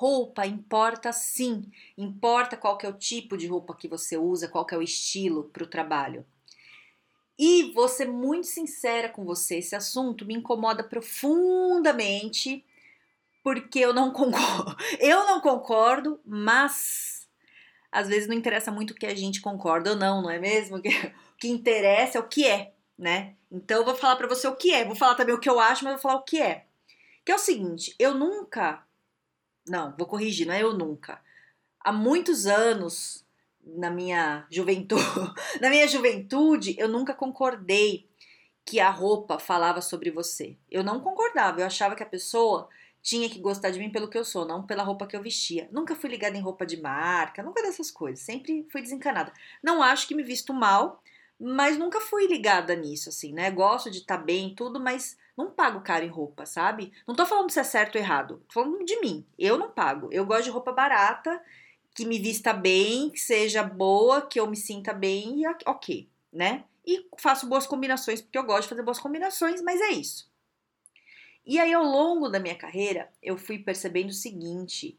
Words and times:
Roupa 0.00 0.46
importa 0.46 1.12
sim, 1.12 1.70
importa 1.94 2.56
qual 2.56 2.78
que 2.78 2.86
é 2.86 2.88
o 2.88 2.94
tipo 2.94 3.36
de 3.36 3.46
roupa 3.46 3.76
que 3.76 3.86
você 3.86 4.16
usa, 4.16 4.48
qual 4.48 4.64
que 4.64 4.74
é 4.74 4.78
o 4.78 4.82
estilo 4.82 5.50
para 5.52 5.62
o 5.62 5.66
trabalho. 5.66 6.24
E 7.38 7.74
ser 7.86 8.08
muito 8.08 8.46
sincera 8.46 9.10
com 9.10 9.26
você, 9.26 9.58
esse 9.58 9.76
assunto 9.76 10.24
me 10.24 10.32
incomoda 10.32 10.82
profundamente, 10.82 12.64
porque 13.44 13.78
eu 13.78 13.92
não 13.92 14.08
concordo. 14.10 14.74
Eu 14.98 15.26
não 15.26 15.38
concordo, 15.38 16.18
mas 16.24 17.28
às 17.92 18.08
vezes 18.08 18.26
não 18.26 18.34
interessa 18.34 18.72
muito 18.72 18.92
o 18.92 18.94
que 18.94 19.04
a 19.04 19.14
gente 19.14 19.42
concorda 19.42 19.90
ou 19.90 19.96
não, 19.96 20.22
não 20.22 20.30
é 20.30 20.38
mesmo? 20.38 20.80
O 21.34 21.40
que 21.40 21.48
interessa 21.48 22.16
é 22.16 22.20
o 22.22 22.28
que 22.28 22.46
é, 22.46 22.72
né? 22.98 23.34
Então 23.50 23.78
eu 23.78 23.84
vou 23.84 23.94
falar 23.94 24.16
para 24.16 24.28
você 24.28 24.48
o 24.48 24.56
que 24.56 24.72
é, 24.72 24.82
vou 24.82 24.96
falar 24.96 25.14
também 25.14 25.34
o 25.34 25.40
que 25.40 25.48
eu 25.48 25.60
acho, 25.60 25.84
mas 25.84 25.94
vou 25.94 26.02
falar 26.02 26.16
o 26.16 26.22
que 26.22 26.40
é. 26.40 26.64
Que 27.22 27.32
é 27.32 27.34
o 27.34 27.38
seguinte, 27.38 27.94
eu 27.98 28.14
nunca 28.14 28.82
não, 29.70 29.94
vou 29.96 30.06
corrigir, 30.06 30.46
não 30.46 30.54
é 30.54 30.62
eu 30.62 30.74
nunca. 30.74 31.20
Há 31.80 31.92
muitos 31.92 32.46
anos, 32.46 33.24
na 33.64 33.90
minha 33.90 34.46
juventude, 34.50 35.02
na 35.60 35.70
minha 35.70 35.86
juventude, 35.86 36.74
eu 36.78 36.88
nunca 36.88 37.14
concordei 37.14 38.08
que 38.66 38.80
a 38.80 38.90
roupa 38.90 39.38
falava 39.38 39.80
sobre 39.80 40.10
você. 40.10 40.56
Eu 40.70 40.82
não 40.82 41.00
concordava, 41.00 41.60
eu 41.60 41.66
achava 41.66 41.94
que 41.94 42.02
a 42.02 42.06
pessoa 42.06 42.68
tinha 43.02 43.30
que 43.30 43.38
gostar 43.38 43.70
de 43.70 43.78
mim 43.78 43.90
pelo 43.90 44.08
que 44.08 44.18
eu 44.18 44.24
sou, 44.24 44.46
não 44.46 44.66
pela 44.66 44.82
roupa 44.82 45.06
que 45.06 45.16
eu 45.16 45.22
vestia. 45.22 45.68
Nunca 45.72 45.94
fui 45.94 46.10
ligada 46.10 46.36
em 46.36 46.42
roupa 46.42 46.66
de 46.66 46.80
marca, 46.80 47.42
nunca 47.42 47.62
dessas 47.62 47.90
coisas, 47.90 48.24
sempre 48.24 48.66
fui 48.70 48.82
desencanada. 48.82 49.32
Não 49.62 49.82
acho 49.82 50.06
que 50.06 50.14
me 50.14 50.22
visto 50.22 50.52
mal, 50.52 51.02
mas 51.38 51.78
nunca 51.78 52.00
fui 52.00 52.26
ligada 52.26 52.74
nisso, 52.74 53.08
assim, 53.08 53.32
né? 53.32 53.50
Gosto 53.50 53.90
de 53.90 53.98
estar 53.98 54.18
tá 54.18 54.22
bem, 54.22 54.54
tudo, 54.54 54.78
mas 54.78 55.16
não 55.44 55.50
pago 55.50 55.80
caro 55.80 56.04
em 56.04 56.08
roupa, 56.08 56.46
sabe? 56.46 56.92
Não 57.06 57.14
tô 57.14 57.26
falando 57.26 57.50
se 57.50 57.60
é 57.60 57.64
certo 57.64 57.96
ou 57.96 58.00
errado, 58.00 58.42
tô 58.48 58.54
falando 58.54 58.84
de 58.84 59.00
mim. 59.00 59.24
Eu 59.38 59.58
não 59.58 59.70
pago. 59.70 60.08
Eu 60.12 60.24
gosto 60.26 60.44
de 60.44 60.50
roupa 60.50 60.72
barata, 60.72 61.42
que 61.94 62.04
me 62.04 62.18
vista 62.18 62.52
bem, 62.52 63.10
que 63.10 63.18
seja 63.18 63.62
boa, 63.62 64.22
que 64.22 64.38
eu 64.38 64.46
me 64.46 64.56
sinta 64.56 64.92
bem 64.92 65.42
e 65.42 65.46
ok, 65.66 66.08
né? 66.32 66.64
E 66.86 67.06
faço 67.18 67.46
boas 67.46 67.66
combinações, 67.66 68.20
porque 68.20 68.38
eu 68.38 68.44
gosto 68.44 68.62
de 68.62 68.68
fazer 68.68 68.82
boas 68.82 68.98
combinações, 68.98 69.60
mas 69.62 69.80
é 69.80 69.90
isso. 69.90 70.30
E 71.44 71.58
aí, 71.58 71.72
ao 71.72 71.84
longo 71.84 72.28
da 72.28 72.38
minha 72.38 72.54
carreira, 72.54 73.10
eu 73.22 73.36
fui 73.36 73.58
percebendo 73.58 74.10
o 74.10 74.14
seguinte: 74.14 74.98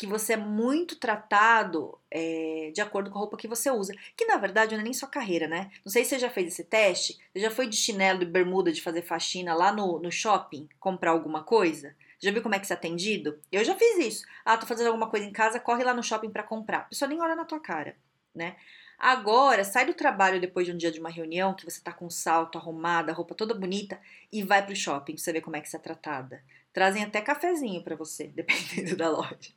que 0.00 0.06
você 0.06 0.32
é 0.32 0.36
muito 0.38 0.96
tratado 0.96 1.98
é, 2.10 2.70
de 2.74 2.80
acordo 2.80 3.10
com 3.10 3.18
a 3.18 3.20
roupa 3.20 3.36
que 3.36 3.46
você 3.46 3.70
usa. 3.70 3.92
Que 4.16 4.24
na 4.24 4.38
verdade 4.38 4.74
não 4.74 4.80
é 4.80 4.84
nem 4.84 4.94
sua 4.94 5.06
carreira, 5.06 5.46
né? 5.46 5.70
Não 5.84 5.92
sei 5.92 6.04
se 6.04 6.10
você 6.10 6.18
já 6.18 6.30
fez 6.30 6.48
esse 6.48 6.64
teste. 6.64 7.20
Você 7.34 7.40
já 7.40 7.50
foi 7.50 7.66
de 7.66 7.76
chinelo 7.76 8.22
e 8.22 8.24
bermuda 8.24 8.72
de 8.72 8.80
fazer 8.80 9.02
faxina 9.02 9.52
lá 9.52 9.70
no, 9.70 9.98
no 9.98 10.10
shopping 10.10 10.66
comprar 10.78 11.10
alguma 11.10 11.44
coisa? 11.44 11.94
Já 12.18 12.30
viu 12.30 12.40
como 12.40 12.54
é 12.54 12.58
que 12.58 12.66
você 12.66 12.72
é 12.72 12.76
atendido? 12.76 13.38
Eu 13.52 13.62
já 13.62 13.74
fiz 13.74 13.98
isso. 13.98 14.26
Ah, 14.42 14.56
tô 14.56 14.64
fazendo 14.64 14.86
alguma 14.86 15.10
coisa 15.10 15.26
em 15.26 15.32
casa, 15.32 15.60
corre 15.60 15.84
lá 15.84 15.92
no 15.92 16.02
shopping 16.02 16.30
para 16.30 16.44
comprar. 16.44 16.78
A 16.78 16.84
pessoa 16.84 17.06
nem 17.06 17.20
olha 17.20 17.36
na 17.36 17.44
tua 17.44 17.60
cara, 17.60 17.94
né? 18.34 18.56
Agora, 18.98 19.64
sai 19.64 19.84
do 19.84 19.92
trabalho 19.92 20.40
depois 20.40 20.64
de 20.66 20.72
um 20.72 20.78
dia 20.78 20.90
de 20.90 20.98
uma 20.98 21.10
reunião, 21.10 21.52
que 21.52 21.66
você 21.66 21.82
tá 21.82 21.92
com 21.92 22.08
salto 22.08 22.56
arrumada, 22.56 23.12
roupa 23.12 23.34
toda 23.34 23.52
bonita, 23.52 24.00
e 24.32 24.42
vai 24.42 24.64
pro 24.64 24.74
shopping 24.74 25.12
pra 25.12 25.22
você 25.22 25.32
ver 25.34 25.42
como 25.42 25.56
é 25.56 25.60
que 25.60 25.68
você 25.68 25.76
é 25.76 25.80
tratada. 25.80 26.42
Trazem 26.72 27.04
até 27.04 27.20
cafezinho 27.20 27.82
para 27.82 27.96
você, 27.96 28.28
dependendo 28.34 28.96
da 28.96 29.10
loja 29.10 29.52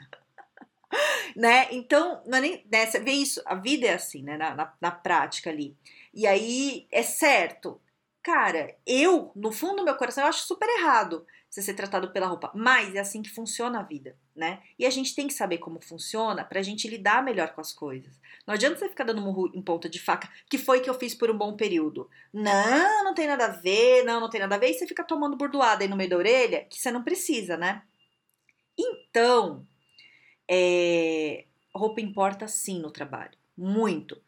né? 1.35 1.67
Então, 1.71 2.21
não 2.25 2.37
é 2.37 2.41
nem, 2.41 2.65
né, 2.71 2.85
você 2.85 2.99
vê 2.99 3.11
isso, 3.11 3.41
a 3.45 3.55
vida 3.55 3.87
é 3.87 3.93
assim, 3.93 4.23
né? 4.23 4.37
Na, 4.37 4.55
na, 4.55 4.73
na 4.79 4.91
prática 4.91 5.49
ali. 5.49 5.75
E 6.13 6.27
aí, 6.27 6.87
é 6.91 7.03
certo. 7.03 7.81
Cara, 8.21 8.75
eu, 8.85 9.31
no 9.35 9.51
fundo 9.51 9.77
do 9.77 9.85
meu 9.85 9.95
coração, 9.95 10.23
eu 10.23 10.29
acho 10.29 10.45
super 10.45 10.69
errado 10.79 11.25
você 11.53 11.61
ser 11.61 11.75
tratado 11.75 12.09
pela 12.11 12.25
roupa. 12.25 12.51
Mas 12.55 12.95
é 12.95 12.99
assim 12.99 13.21
que 13.21 13.29
funciona 13.29 13.79
a 13.79 13.83
vida, 13.83 14.17
né? 14.35 14.63
E 14.79 14.87
a 14.87 14.89
gente 14.89 15.13
tem 15.13 15.27
que 15.27 15.33
saber 15.33 15.59
como 15.59 15.79
funciona 15.79 16.43
pra 16.43 16.63
gente 16.63 16.87
lidar 16.87 17.23
melhor 17.23 17.53
com 17.53 17.61
as 17.61 17.71
coisas. 17.71 18.19
Não 18.47 18.55
adianta 18.55 18.79
você 18.79 18.89
ficar 18.89 19.03
dando 19.03 19.21
murro 19.21 19.51
em 19.53 19.61
ponta 19.61 19.87
de 19.87 19.99
faca, 19.99 20.27
que 20.49 20.57
foi 20.57 20.81
que 20.81 20.89
eu 20.89 20.95
fiz 20.95 21.13
por 21.13 21.29
um 21.29 21.37
bom 21.37 21.55
período. 21.55 22.09
Não, 22.33 23.03
não 23.03 23.13
tem 23.13 23.27
nada 23.27 23.45
a 23.45 23.49
ver, 23.49 24.03
não, 24.03 24.19
não 24.19 24.29
tem 24.31 24.41
nada 24.41 24.55
a 24.55 24.57
ver. 24.57 24.71
E 24.71 24.73
você 24.73 24.87
fica 24.87 25.03
tomando 25.03 25.37
burdoada 25.37 25.83
aí 25.83 25.87
no 25.87 25.95
meio 25.95 26.09
da 26.09 26.17
orelha, 26.17 26.65
que 26.65 26.79
você 26.79 26.89
não 26.89 27.03
precisa, 27.03 27.55
né? 27.55 27.83
Então, 28.77 29.67
é, 30.49 31.45
roupa 31.73 32.01
importa 32.01 32.47
sim 32.47 32.79
no 32.79 32.91
trabalho, 32.91 33.37
muito. 33.57 34.21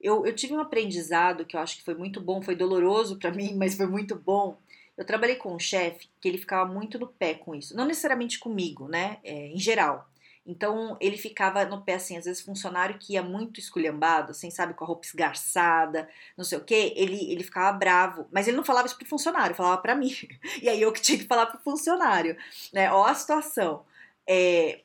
Eu, 0.00 0.26
eu 0.26 0.34
tive 0.34 0.54
um 0.54 0.60
aprendizado 0.60 1.44
que 1.44 1.56
eu 1.56 1.60
acho 1.60 1.76
que 1.76 1.84
foi 1.84 1.94
muito 1.94 2.20
bom, 2.20 2.42
foi 2.42 2.56
doloroso 2.56 3.18
para 3.18 3.30
mim, 3.34 3.54
mas 3.54 3.74
foi 3.74 3.86
muito 3.86 4.16
bom. 4.16 4.58
Eu 4.96 5.04
trabalhei 5.04 5.36
com 5.36 5.54
um 5.54 5.58
chefe 5.58 6.08
que 6.20 6.28
ele 6.28 6.38
ficava 6.38 6.70
muito 6.70 6.98
no 6.98 7.06
pé 7.06 7.34
com 7.34 7.54
isso, 7.54 7.76
não 7.76 7.86
necessariamente 7.86 8.38
comigo, 8.38 8.88
né? 8.88 9.18
É, 9.24 9.46
em 9.48 9.58
geral. 9.58 10.08
Então 10.44 10.96
ele 11.00 11.16
ficava 11.16 11.64
no 11.64 11.82
pé 11.82 11.94
assim, 11.94 12.16
às 12.16 12.24
vezes 12.24 12.42
funcionário 12.42 12.98
que 12.98 13.12
ia 13.12 13.22
muito 13.22 13.60
esculhambado, 13.60 14.32
assim, 14.32 14.50
sabe, 14.50 14.74
com 14.74 14.84
a 14.84 14.86
roupa 14.86 15.06
esgarçada, 15.06 16.08
não 16.36 16.44
sei 16.44 16.58
o 16.58 16.64
que, 16.64 16.92
ele, 16.96 17.30
ele 17.30 17.44
ficava 17.44 17.76
bravo, 17.76 18.26
mas 18.32 18.48
ele 18.48 18.56
não 18.56 18.64
falava 18.64 18.86
isso 18.86 18.98
pro 18.98 19.06
funcionário, 19.06 19.54
falava 19.54 19.80
para 19.80 19.94
mim. 19.94 20.12
E 20.60 20.68
aí 20.68 20.82
eu 20.82 20.92
que 20.92 21.00
tinha 21.00 21.18
que 21.18 21.24
falar 21.24 21.46
pro 21.46 21.60
funcionário, 21.60 22.36
né? 22.72 22.92
Ó 22.92 23.04
a 23.06 23.14
situação. 23.14 23.84
É, 24.28 24.80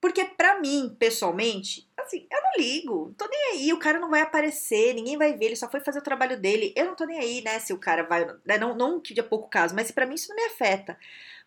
porque 0.00 0.24
para 0.24 0.60
mim, 0.60 0.96
pessoalmente, 0.98 1.88
assim, 1.96 2.26
eu 2.30 2.42
não 2.42 2.52
ligo, 2.56 3.14
tô 3.18 3.26
nem 3.28 3.52
aí, 3.52 3.72
o 3.72 3.78
cara 3.78 3.98
não 3.98 4.10
vai 4.10 4.20
aparecer, 4.22 4.94
ninguém 4.94 5.16
vai 5.16 5.36
ver, 5.36 5.46
ele 5.46 5.56
só 5.56 5.68
foi 5.70 5.80
fazer 5.80 5.98
o 5.98 6.02
trabalho 6.02 6.40
dele. 6.40 6.72
Eu 6.76 6.86
não 6.86 6.94
tô 6.94 7.04
nem 7.04 7.18
aí, 7.18 7.42
né, 7.42 7.58
se 7.58 7.72
o 7.72 7.78
cara 7.78 8.04
vai, 8.04 8.24
né, 8.44 8.58
não, 8.58 8.74
não 8.76 9.00
que 9.00 9.14
de 9.14 9.22
pouco 9.22 9.48
caso, 9.48 9.74
mas 9.74 9.90
para 9.90 10.06
mim 10.06 10.14
isso 10.14 10.28
não 10.28 10.36
me 10.36 10.44
afeta. 10.44 10.98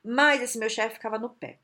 Mas 0.03 0.41
esse 0.41 0.57
meu 0.57 0.69
chefe 0.69 0.95
ficava 0.95 1.17
no 1.19 1.29
pé. 1.29 1.59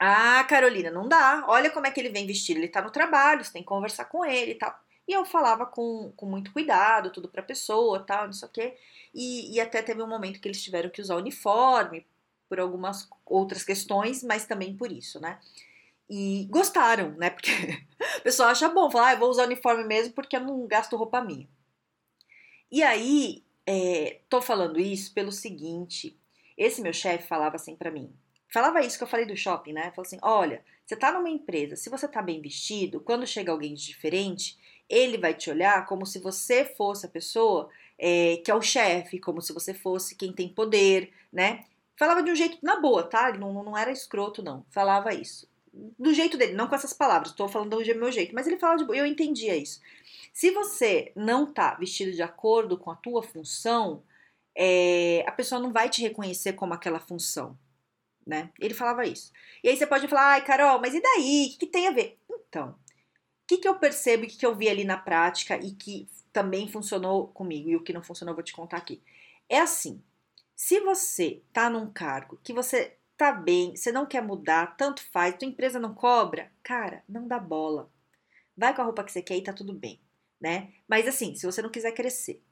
Ah, 0.00 0.44
Carolina, 0.44 0.90
não 0.90 1.08
dá. 1.08 1.44
Olha 1.48 1.70
como 1.70 1.86
é 1.86 1.90
que 1.90 2.00
ele 2.00 2.08
vem 2.10 2.26
vestido. 2.26 2.58
Ele 2.58 2.68
tá 2.68 2.80
no 2.82 2.90
trabalho, 2.90 3.44
você 3.44 3.52
tem 3.52 3.62
que 3.62 3.68
conversar 3.68 4.04
com 4.06 4.24
ele 4.24 4.52
e 4.52 4.54
tal. 4.54 4.78
E 5.08 5.12
eu 5.12 5.24
falava 5.24 5.66
com, 5.66 6.12
com 6.16 6.26
muito 6.26 6.52
cuidado, 6.52 7.10
tudo 7.10 7.28
pra 7.28 7.42
pessoa, 7.42 8.04
tal, 8.04 8.26
não 8.26 8.32
sei 8.32 8.48
o 8.48 8.52
quê. 8.52 8.76
E, 9.14 9.54
e 9.54 9.60
até 9.60 9.82
teve 9.82 10.02
um 10.02 10.06
momento 10.06 10.40
que 10.40 10.46
eles 10.46 10.62
tiveram 10.62 10.90
que 10.90 11.00
usar 11.00 11.16
uniforme 11.16 12.06
por 12.48 12.60
algumas 12.60 13.08
outras 13.26 13.64
questões, 13.64 14.22
mas 14.22 14.46
também 14.46 14.76
por 14.76 14.92
isso, 14.92 15.20
né? 15.20 15.38
E 16.08 16.46
gostaram, 16.50 17.10
né? 17.12 17.28
Porque 17.30 17.50
o 18.18 18.22
pessoal 18.22 18.48
acha 18.48 18.68
bom, 18.68 18.90
falar, 18.90 19.12
ah, 19.12 19.16
vou 19.16 19.28
usar 19.28 19.44
uniforme 19.44 19.84
mesmo 19.84 20.14
porque 20.14 20.36
eu 20.36 20.40
não 20.40 20.66
gasto 20.66 20.96
roupa 20.96 21.20
minha. 21.20 21.48
E 22.70 22.82
aí, 22.82 23.44
é, 23.66 24.20
tô 24.28 24.40
falando 24.40 24.80
isso 24.80 25.12
pelo 25.12 25.30
seguinte: 25.30 26.18
esse 26.56 26.80
meu 26.80 26.92
chefe 26.92 27.28
falava 27.28 27.56
assim 27.56 27.76
para 27.76 27.90
mim. 27.90 28.12
Falava 28.50 28.80
isso 28.80 28.96
que 28.96 29.04
eu 29.04 29.08
falei 29.08 29.26
do 29.26 29.36
shopping, 29.36 29.74
né? 29.74 29.90
Falou 29.90 30.06
assim: 30.06 30.18
olha, 30.22 30.64
você 30.86 30.96
tá 30.96 31.12
numa 31.12 31.28
empresa, 31.28 31.76
se 31.76 31.90
você 31.90 32.08
tá 32.08 32.22
bem 32.22 32.40
vestido, 32.40 33.00
quando 33.00 33.26
chega 33.26 33.52
alguém 33.52 33.74
diferente, 33.74 34.58
ele 34.88 35.18
vai 35.18 35.34
te 35.34 35.50
olhar 35.50 35.84
como 35.86 36.06
se 36.06 36.18
você 36.18 36.64
fosse 36.64 37.04
a 37.04 37.10
pessoa 37.10 37.68
é, 37.98 38.38
que 38.38 38.50
é 38.50 38.54
o 38.54 38.62
chefe, 38.62 39.18
como 39.18 39.42
se 39.42 39.52
você 39.52 39.74
fosse 39.74 40.16
quem 40.16 40.32
tem 40.32 40.48
poder, 40.48 41.12
né? 41.30 41.66
Falava 41.96 42.22
de 42.22 42.30
um 42.30 42.34
jeito 42.34 42.58
na 42.62 42.80
boa, 42.80 43.02
tá? 43.02 43.28
Ele 43.28 43.38
não, 43.38 43.52
não 43.52 43.76
era 43.76 43.90
escroto, 43.90 44.42
não. 44.42 44.64
Falava 44.70 45.12
isso 45.12 45.46
do 45.98 46.12
jeito 46.12 46.36
dele, 46.36 46.54
não 46.54 46.66
com 46.66 46.74
essas 46.74 46.92
palavras, 46.92 47.30
estou 47.30 47.48
falando 47.48 47.76
do 47.76 47.98
meu 47.98 48.10
jeito, 48.10 48.34
mas 48.34 48.46
ele 48.46 48.58
fala 48.58 48.76
de 48.76 48.84
eu 48.96 49.06
entendia 49.06 49.56
isso. 49.56 49.80
Se 50.32 50.50
você 50.50 51.12
não 51.14 51.52
tá 51.52 51.74
vestido 51.74 52.12
de 52.12 52.22
acordo 52.22 52.76
com 52.76 52.90
a 52.90 52.96
tua 52.96 53.22
função, 53.22 54.02
é, 54.54 55.24
a 55.26 55.32
pessoa 55.32 55.60
não 55.60 55.72
vai 55.72 55.88
te 55.88 56.02
reconhecer 56.02 56.54
como 56.54 56.74
aquela 56.74 56.98
função, 56.98 57.56
né? 58.26 58.50
Ele 58.58 58.74
falava 58.74 59.06
isso. 59.06 59.32
E 59.62 59.68
aí 59.68 59.76
você 59.76 59.86
pode 59.86 60.08
falar, 60.08 60.32
ai, 60.32 60.44
Carol, 60.44 60.80
mas 60.80 60.94
e 60.94 61.00
daí? 61.00 61.46
O 61.46 61.50
que, 61.52 61.58
que 61.58 61.66
tem 61.66 61.86
a 61.88 61.92
ver? 61.92 62.18
Então, 62.28 62.70
o 62.70 62.76
que, 63.46 63.58
que 63.58 63.68
eu 63.68 63.76
percebo 63.76 64.24
o 64.24 64.26
que, 64.26 64.36
que 64.36 64.46
eu 64.46 64.54
vi 64.54 64.68
ali 64.68 64.84
na 64.84 64.96
prática 64.96 65.56
e 65.56 65.72
que 65.72 66.08
também 66.32 66.68
funcionou 66.68 67.28
comigo 67.28 67.68
e 67.68 67.76
o 67.76 67.82
que 67.82 67.92
não 67.92 68.02
funcionou 68.02 68.32
eu 68.32 68.36
vou 68.36 68.44
te 68.44 68.52
contar 68.52 68.76
aqui. 68.76 69.02
É 69.48 69.60
assim, 69.60 70.02
se 70.54 70.80
você 70.80 71.40
tá 71.52 71.70
num 71.70 71.90
cargo 71.90 72.38
que 72.42 72.52
você 72.52 72.97
tá 73.18 73.32
bem, 73.32 73.76
você 73.76 73.92
não 73.92 74.06
quer 74.06 74.22
mudar, 74.22 74.76
tanto 74.76 75.02
faz, 75.12 75.36
tua 75.36 75.48
empresa 75.48 75.78
não 75.80 75.94
cobra, 75.94 76.52
cara, 76.62 77.02
não 77.08 77.28
dá 77.28 77.38
bola. 77.38 77.90
Vai 78.56 78.74
com 78.74 78.82
a 78.82 78.84
roupa 78.84 79.04
que 79.04 79.12
você 79.12 79.22
quer 79.22 79.36
e 79.36 79.42
tá 79.42 79.52
tudo 79.52 79.72
bem, 79.74 80.00
né? 80.40 80.72
Mas 80.88 81.06
assim, 81.08 81.34
se 81.34 81.46
você 81.46 81.62
não 81.62 81.70
quiser 81.70 81.92
crescer, 81.92 82.42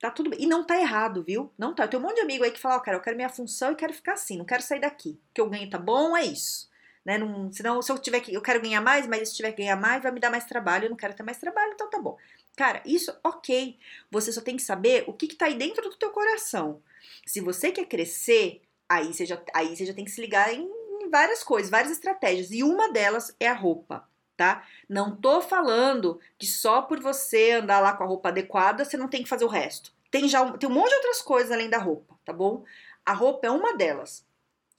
tá 0.00 0.10
tudo 0.10 0.30
bem. 0.30 0.42
E 0.42 0.46
não 0.46 0.66
tá 0.66 0.78
errado, 0.80 1.22
viu? 1.24 1.52
Não 1.58 1.74
tá. 1.74 1.88
Tem 1.88 1.98
um 1.98 2.02
monte 2.02 2.16
de 2.16 2.22
amigo 2.22 2.44
aí 2.44 2.50
que 2.50 2.60
fala, 2.60 2.76
ó, 2.76 2.78
oh, 2.78 2.82
cara, 2.82 2.96
eu 2.96 3.00
quero 3.02 3.16
minha 3.16 3.28
função 3.28 3.72
e 3.72 3.76
quero 3.76 3.92
ficar 3.94 4.14
assim, 4.14 4.38
não 4.38 4.44
quero 4.44 4.62
sair 4.62 4.80
daqui. 4.80 5.20
O 5.30 5.34
que 5.34 5.40
eu 5.40 5.48
ganho 5.50 5.70
tá 5.70 5.78
bom, 5.78 6.16
é 6.16 6.24
isso. 6.24 6.68
né? 7.04 7.18
Não, 7.18 7.50
senão, 7.52 7.80
se 7.82 7.90
eu 7.92 7.98
tiver 7.98 8.20
que. 8.20 8.34
Eu 8.34 8.42
quero 8.42 8.60
ganhar 8.60 8.80
mais, 8.80 9.06
mas 9.06 9.28
se 9.30 9.36
tiver 9.36 9.52
que 9.52 9.58
ganhar 9.62 9.76
mais, 9.76 10.02
vai 10.02 10.12
me 10.12 10.20
dar 10.20 10.30
mais 10.30 10.44
trabalho. 10.44 10.86
Eu 10.86 10.90
não 10.90 10.96
quero 10.96 11.14
ter 11.14 11.22
mais 11.22 11.38
trabalho, 11.38 11.72
então 11.72 11.88
tá 11.90 12.00
bom. 12.00 12.16
Cara, 12.56 12.82
isso 12.86 13.14
ok. 13.24 13.78
Você 14.10 14.32
só 14.32 14.40
tem 14.40 14.56
que 14.56 14.62
saber 14.62 15.04
o 15.06 15.12
que, 15.12 15.28
que 15.28 15.36
tá 15.36 15.46
aí 15.46 15.54
dentro 15.56 15.88
do 15.88 15.96
teu 15.96 16.10
coração. 16.10 16.82
Se 17.26 17.40
você 17.40 17.70
quer 17.72 17.86
crescer, 17.86 18.62
aí 18.88 19.12
você 19.12 19.26
já, 19.26 19.40
aí 19.54 19.76
você 19.76 19.86
já 19.86 19.94
tem 19.94 20.04
que 20.04 20.10
se 20.10 20.20
ligar 20.20 20.52
em, 20.52 20.68
várias 21.10 21.44
coisas, 21.44 21.70
várias 21.70 21.92
estratégias. 21.92 22.50
E 22.50 22.64
uma 22.64 22.92
delas 22.92 23.34
é 23.38 23.48
a 23.48 23.54
roupa 23.54 24.08
tá? 24.36 24.66
Não 24.88 25.16
tô 25.16 25.40
falando 25.40 26.20
que 26.38 26.46
só 26.46 26.82
por 26.82 27.00
você 27.00 27.52
andar 27.52 27.80
lá 27.80 27.94
com 27.94 28.04
a 28.04 28.06
roupa 28.06 28.28
adequada 28.28 28.84
você 28.84 28.96
não 28.96 29.08
tem 29.08 29.22
que 29.22 29.28
fazer 29.28 29.44
o 29.44 29.48
resto. 29.48 29.92
Tem 30.10 30.28
já 30.28 30.52
tem 30.58 30.68
um 30.68 30.72
monte 30.72 30.90
de 30.90 30.96
outras 30.96 31.22
coisas 31.22 31.50
além 31.50 31.70
da 31.70 31.78
roupa, 31.78 32.18
tá 32.24 32.32
bom? 32.32 32.64
A 33.04 33.12
roupa 33.12 33.46
é 33.46 33.50
uma 33.50 33.76
delas. 33.76 34.26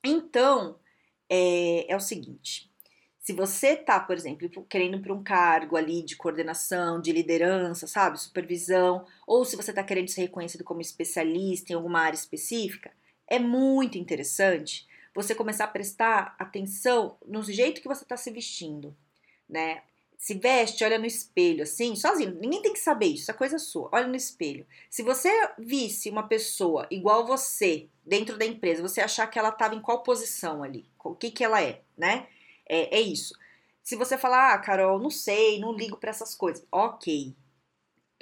Então, 0.03 0.77
é, 1.29 1.91
é 1.91 1.95
o 1.95 1.99
seguinte: 1.99 2.71
se 3.19 3.33
você 3.33 3.75
tá, 3.75 3.99
por 3.99 4.15
exemplo, 4.15 4.49
querendo 4.69 5.01
para 5.01 5.13
um 5.13 5.23
cargo 5.23 5.75
ali 5.75 6.03
de 6.03 6.15
coordenação, 6.15 7.01
de 7.01 7.11
liderança, 7.11 7.87
sabe, 7.87 8.19
supervisão, 8.19 9.05
ou 9.25 9.43
se 9.43 9.55
você 9.55 9.73
tá 9.73 9.83
querendo 9.83 10.09
ser 10.09 10.21
reconhecido 10.21 10.63
como 10.63 10.81
especialista 10.81 11.71
em 11.71 11.75
alguma 11.75 12.01
área 12.01 12.15
específica, 12.15 12.91
é 13.27 13.39
muito 13.39 13.97
interessante 13.97 14.87
você 15.13 15.33
começar 15.33 15.65
a 15.65 15.69
prestar 15.69 16.35
atenção 16.37 17.17
no 17.25 17.43
jeito 17.43 17.81
que 17.81 17.87
você 17.87 18.03
está 18.03 18.15
se 18.15 18.29
vestindo, 18.31 18.95
né? 19.49 19.81
Se 20.17 20.33
veste, 20.33 20.83
olha 20.83 20.97
no 20.97 21.05
espelho, 21.05 21.63
assim, 21.63 21.95
sozinho. 21.95 22.35
Ninguém 22.39 22.61
tem 22.61 22.73
que 22.73 22.79
saber 22.79 23.07
isso, 23.07 23.29
é 23.29 23.33
coisa 23.33 23.59
sua. 23.59 23.89
Olha 23.91 24.07
no 24.07 24.15
espelho. 24.15 24.65
Se 24.89 25.03
você 25.03 25.29
visse 25.59 26.09
uma 26.09 26.27
pessoa 26.27 26.87
igual 26.89 27.25
você 27.25 27.87
dentro 28.05 28.37
da 28.37 28.45
empresa, 28.45 28.81
você 28.81 29.01
achar 29.01 29.27
que 29.27 29.37
ela 29.37 29.49
estava 29.49 29.75
em 29.75 29.81
qual 29.81 30.01
posição 30.01 30.63
ali, 30.63 30.85
o 31.03 31.15
que 31.15 31.29
que 31.29 31.43
ela 31.43 31.61
é, 31.61 31.81
né? 31.97 32.27
É, 32.67 32.97
é 32.97 33.01
isso. 33.01 33.35
Se 33.83 33.95
você 33.95 34.17
falar, 34.17 34.53
ah, 34.53 34.57
Carol, 34.57 34.99
não 34.99 35.09
sei, 35.09 35.59
não 35.59 35.73
ligo 35.73 35.97
para 35.97 36.09
essas 36.09 36.35
coisas, 36.35 36.65
ok. 36.71 37.33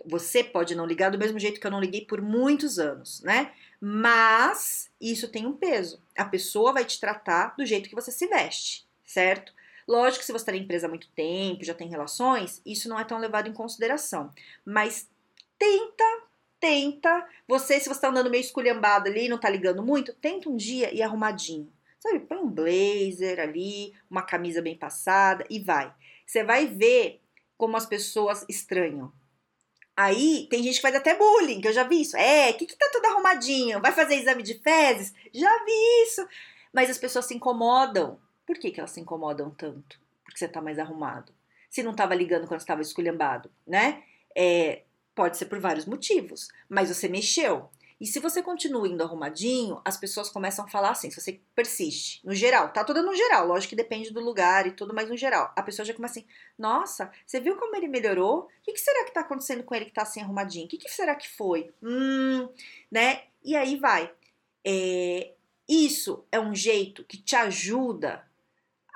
Você 0.07 0.44
pode 0.44 0.75
não 0.75 0.86
ligar 0.86 1.12
do 1.12 1.18
mesmo 1.18 1.40
jeito 1.40 1.60
que 1.60 1.68
eu 1.68 1.72
não 1.72 1.80
liguei 1.80 2.06
por 2.06 2.22
muitos 2.22 2.80
anos, 2.80 3.22
né? 3.22 3.52
Mas 3.80 4.90
isso 5.00 5.28
tem 5.28 5.46
um 5.46 5.54
peso. 5.54 6.02
A 6.18 6.25
pessoa 6.25 6.74
vai 6.74 6.86
te 6.86 7.00
tratar 7.00 7.56
do 7.56 7.66
jeito 7.66 7.90
que 7.90 7.96
você 7.96 8.12
se 8.12 8.28
veste, 8.28 8.88
certo? 9.04 9.54
Lógico 9.88 10.19
que 10.19 10.25
se 10.25 10.31
você 10.31 10.42
está 10.42 10.52
na 10.52 10.57
empresa 10.57 10.88
há 10.88 10.90
muito 10.90 11.07
tempo, 11.10 11.63
já 11.63 11.74
tem 11.74 11.88
relações, 11.88 12.62
isso 12.66 12.90
não 12.90 13.00
é 13.00 13.04
tão 13.04 13.19
levado 13.19 13.48
em 13.48 13.54
consideração. 13.54 14.31
Mas 14.66 15.07
tenta, 15.60 16.04
tenta. 16.60 17.28
Você, 17.48 17.80
se 17.80 17.88
você 17.88 17.92
está 17.92 18.10
andando 18.10 18.30
meio 18.30 18.42
esculhambado 18.42 19.10
ali, 19.10 19.30
não 19.30 19.36
está 19.36 19.50
ligando 19.50 19.84
muito, 19.84 20.13
tenta 20.13 20.50
um 20.50 20.56
dia 20.56 20.94
ir 20.94 21.04
arrumadinho. 21.04 21.72
Sabe, 22.00 22.19
põe 22.19 22.38
um 22.38 22.50
blazer 22.50 23.40
ali, 23.40 23.94
uma 24.10 24.22
camisa 24.22 24.62
bem 24.62 24.75
passada 24.75 25.46
e 25.50 25.60
vai. 25.60 25.94
Você 26.25 26.44
vai 26.44 26.68
ver 26.68 27.22
como 27.58 27.78
as 27.78 27.86
pessoas 27.86 28.46
estranham. 28.50 29.12
Aí 29.97 30.47
tem 30.50 30.62
gente 30.62 30.75
que 30.75 30.81
faz 30.81 30.95
até 30.95 31.15
bullying, 31.15 31.62
que 31.62 31.68
eu 31.68 31.74
já 31.74 31.83
vi 31.83 32.01
isso. 32.01 32.18
É, 32.18 32.51
que 32.53 32.65
que 32.65 32.75
tá 32.75 32.89
tudo 32.92 33.06
arrumadinho? 33.06 33.81
Vai 33.81 33.94
fazer 33.94 34.15
exame 34.15 34.44
de 34.44 34.56
fezes? 34.56 35.13
Já 35.33 35.63
vi 35.63 36.03
isso. 36.03 36.27
Mas 36.74 36.89
as 36.89 36.97
pessoas 36.97 37.25
se 37.25 37.33
incomodam. 37.33 38.19
Por 38.45 38.57
que, 38.57 38.71
que 38.71 38.80
elas 38.80 38.92
se 38.92 39.00
incomodam 39.00 39.50
tanto? 39.51 40.00
Porque 40.24 40.38
você 40.38 40.47
tá 40.47 40.62
mais 40.62 40.77
arrumado. 40.77 41.33
Se 41.69 41.81
não 41.81 41.94
tava 41.94 42.13
ligando 42.13 42.47
quando 42.47 42.59
estava 42.59 42.81
esculhambado, 42.81 43.50
né? 43.65 44.03
É, 44.36 44.81
pode 45.15 45.38
ser 45.38 45.45
por 45.45 45.59
vários 45.59 45.86
motivos, 45.86 46.50
mas 46.68 46.89
você 46.89 47.07
mexeu. 47.07 47.69
E 48.00 48.06
se 48.06 48.19
você 48.19 48.44
continua 48.44 48.88
indo 48.88 49.01
arrumadinho, 49.01 49.80
as 49.86 49.95
pessoas 49.95 50.30
começam 50.30 50.65
a 50.65 50.68
falar 50.68 50.89
assim, 50.92 51.09
se 51.09 51.19
você 51.19 51.39
persiste. 51.56 52.19
No 52.25 52.36
geral, 52.36 52.69
tá 52.74 52.83
toda 52.83 53.01
no 53.01 53.15
geral, 53.15 53.47
lógico 53.47 53.69
que 53.69 53.75
depende 53.75 54.12
do 54.12 54.19
lugar 54.19 54.68
e 54.68 54.71
tudo, 54.71 54.94
mas 54.94 55.09
no 55.09 55.15
geral. 55.15 55.53
A 55.56 55.63
pessoa 55.63 55.86
já 55.86 55.94
começa 55.94 56.19
assim, 56.19 56.27
nossa, 56.57 57.09
você 57.25 57.39
viu 57.39 57.56
como 57.56 57.75
ele 57.75 57.88
melhorou? 57.88 58.39
O 58.39 58.47
que, 58.63 58.74
que 58.74 58.81
será 58.81 59.06
que 59.06 59.13
tá 59.13 59.21
acontecendo 59.21 59.63
com 59.63 59.74
ele 59.74 59.86
que 59.86 59.94
tá 59.94 60.01
assim 60.01 60.21
arrumadinho? 60.21 60.65
O 60.65 60.68
que, 60.68 60.77
que 60.77 60.89
será 60.89 61.15
que 61.15 61.30
foi? 61.30 61.74
Hum, 61.81 62.50
né? 62.92 63.24
E 63.42 63.56
aí 63.56 63.77
vai. 63.77 64.12
É, 64.65 65.31
isso 65.68 66.25
é 66.31 66.39
um 66.39 66.53
jeito 66.53 67.03
que 67.06 67.18
te 67.18 67.36
ajuda 67.36 68.25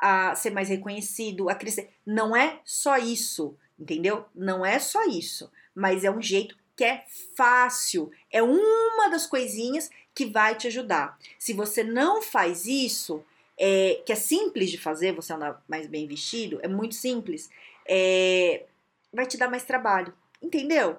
a 0.01 0.35
ser 0.35 0.49
mais 0.49 0.69
reconhecido, 0.69 1.49
a 1.49 1.55
crescer. 1.55 1.91
Não 2.05 2.35
é 2.35 2.59
só 2.65 2.97
isso, 2.97 3.57
entendeu? 3.77 4.25
Não 4.35 4.65
é 4.65 4.79
só 4.79 5.05
isso, 5.05 5.51
mas 5.73 6.03
é 6.03 6.11
um 6.11 6.21
jeito 6.21 6.57
que 6.79 6.85
é 6.85 7.03
fácil, 7.35 8.09
é 8.31 8.41
uma 8.41 9.09
das 9.09 9.27
coisinhas 9.27 9.89
que 10.15 10.25
vai 10.25 10.55
te 10.55 10.67
ajudar. 10.67 11.19
Se 11.37 11.51
você 11.51 11.83
não 11.83 12.21
faz 12.21 12.65
isso, 12.65 13.21
é, 13.57 14.01
que 14.05 14.13
é 14.13 14.15
simples 14.15 14.71
de 14.71 14.77
fazer, 14.77 15.11
você 15.11 15.33
andar 15.33 15.61
mais 15.67 15.87
bem 15.87 16.07
vestido, 16.07 16.57
é 16.63 16.69
muito 16.69 16.95
simples, 16.95 17.49
é, 17.85 18.63
vai 19.11 19.25
te 19.25 19.35
dar 19.37 19.49
mais 19.49 19.65
trabalho, 19.65 20.13
entendeu? 20.41 20.97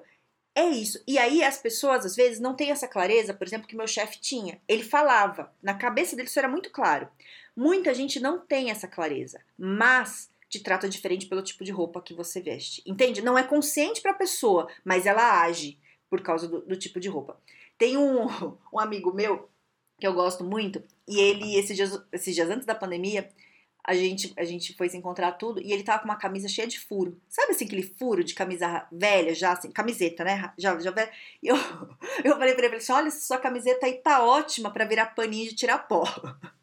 É 0.54 0.66
isso. 0.66 1.02
E 1.08 1.16
aí 1.16 1.42
as 1.42 1.56
pessoas 1.56 2.04
às 2.04 2.14
vezes 2.14 2.38
não 2.38 2.54
têm 2.54 2.70
essa 2.70 2.86
clareza, 2.86 3.32
por 3.32 3.46
exemplo, 3.46 3.66
que 3.66 3.74
meu 3.74 3.86
chefe 3.86 4.20
tinha. 4.20 4.60
Ele 4.68 4.82
falava, 4.82 5.50
na 5.62 5.72
cabeça 5.72 6.14
dele 6.14 6.28
isso 6.28 6.38
era 6.38 6.46
muito 6.46 6.68
claro. 6.68 7.08
Muita 7.56 7.94
gente 7.94 8.20
não 8.20 8.38
tem 8.38 8.70
essa 8.70 8.86
clareza, 8.86 9.40
mas 9.56 10.28
te 10.50 10.58
trata 10.58 10.88
diferente 10.88 11.26
pelo 11.26 11.42
tipo 11.42 11.64
de 11.64 11.70
roupa 11.70 12.02
que 12.02 12.12
você 12.12 12.40
veste. 12.40 12.82
Entende? 12.84 13.22
Não 13.22 13.38
é 13.38 13.42
consciente 13.44 14.02
para 14.02 14.10
a 14.10 14.16
pessoa, 14.16 14.68
mas 14.84 15.06
ela 15.06 15.42
age 15.42 15.78
por 16.10 16.20
causa 16.20 16.48
do, 16.48 16.60
do 16.60 16.76
tipo 16.76 16.98
de 16.98 17.08
roupa. 17.08 17.40
Tem 17.78 17.96
um, 17.96 18.26
um 18.74 18.80
amigo 18.80 19.14
meu 19.14 19.48
que 19.98 20.06
eu 20.06 20.14
gosto 20.14 20.42
muito, 20.42 20.82
e 21.06 21.20
ele, 21.20 21.56
esses 21.56 21.76
dias, 21.76 22.02
esses 22.10 22.34
dias 22.34 22.48
antes 22.48 22.64
da 22.64 22.74
pandemia, 22.74 23.30
a 23.84 23.94
gente, 23.94 24.32
a 24.36 24.44
gente 24.44 24.74
foi 24.74 24.88
se 24.88 24.96
encontrar 24.96 25.32
tudo 25.32 25.60
e 25.60 25.72
ele 25.72 25.82
tava 25.82 26.00
com 26.00 26.06
uma 26.06 26.16
camisa 26.16 26.48
cheia 26.48 26.66
de 26.66 26.80
furo. 26.80 27.20
Sabe 27.28 27.52
assim, 27.52 27.64
aquele 27.66 27.82
furo 27.82 28.24
de 28.24 28.34
camisa 28.34 28.86
velha, 28.90 29.34
já 29.34 29.52
assim, 29.52 29.70
camiseta, 29.70 30.24
né? 30.24 30.52
Já, 30.58 30.78
já 30.78 30.90
velha. 30.90 31.10
E 31.42 31.48
eu, 31.48 31.56
eu 32.24 32.36
falei 32.36 32.54
pra 32.54 32.66
ele 32.66 32.76
assim: 32.76 32.92
olha, 32.92 33.10
sua 33.10 33.38
camiseta 33.38 33.86
aí 33.86 33.94
tá 33.94 34.24
ótima 34.24 34.70
para 34.70 34.84
virar 34.84 35.06
paninho 35.14 35.48
de 35.48 35.54
tirar 35.54 35.78
pó. 35.78 36.04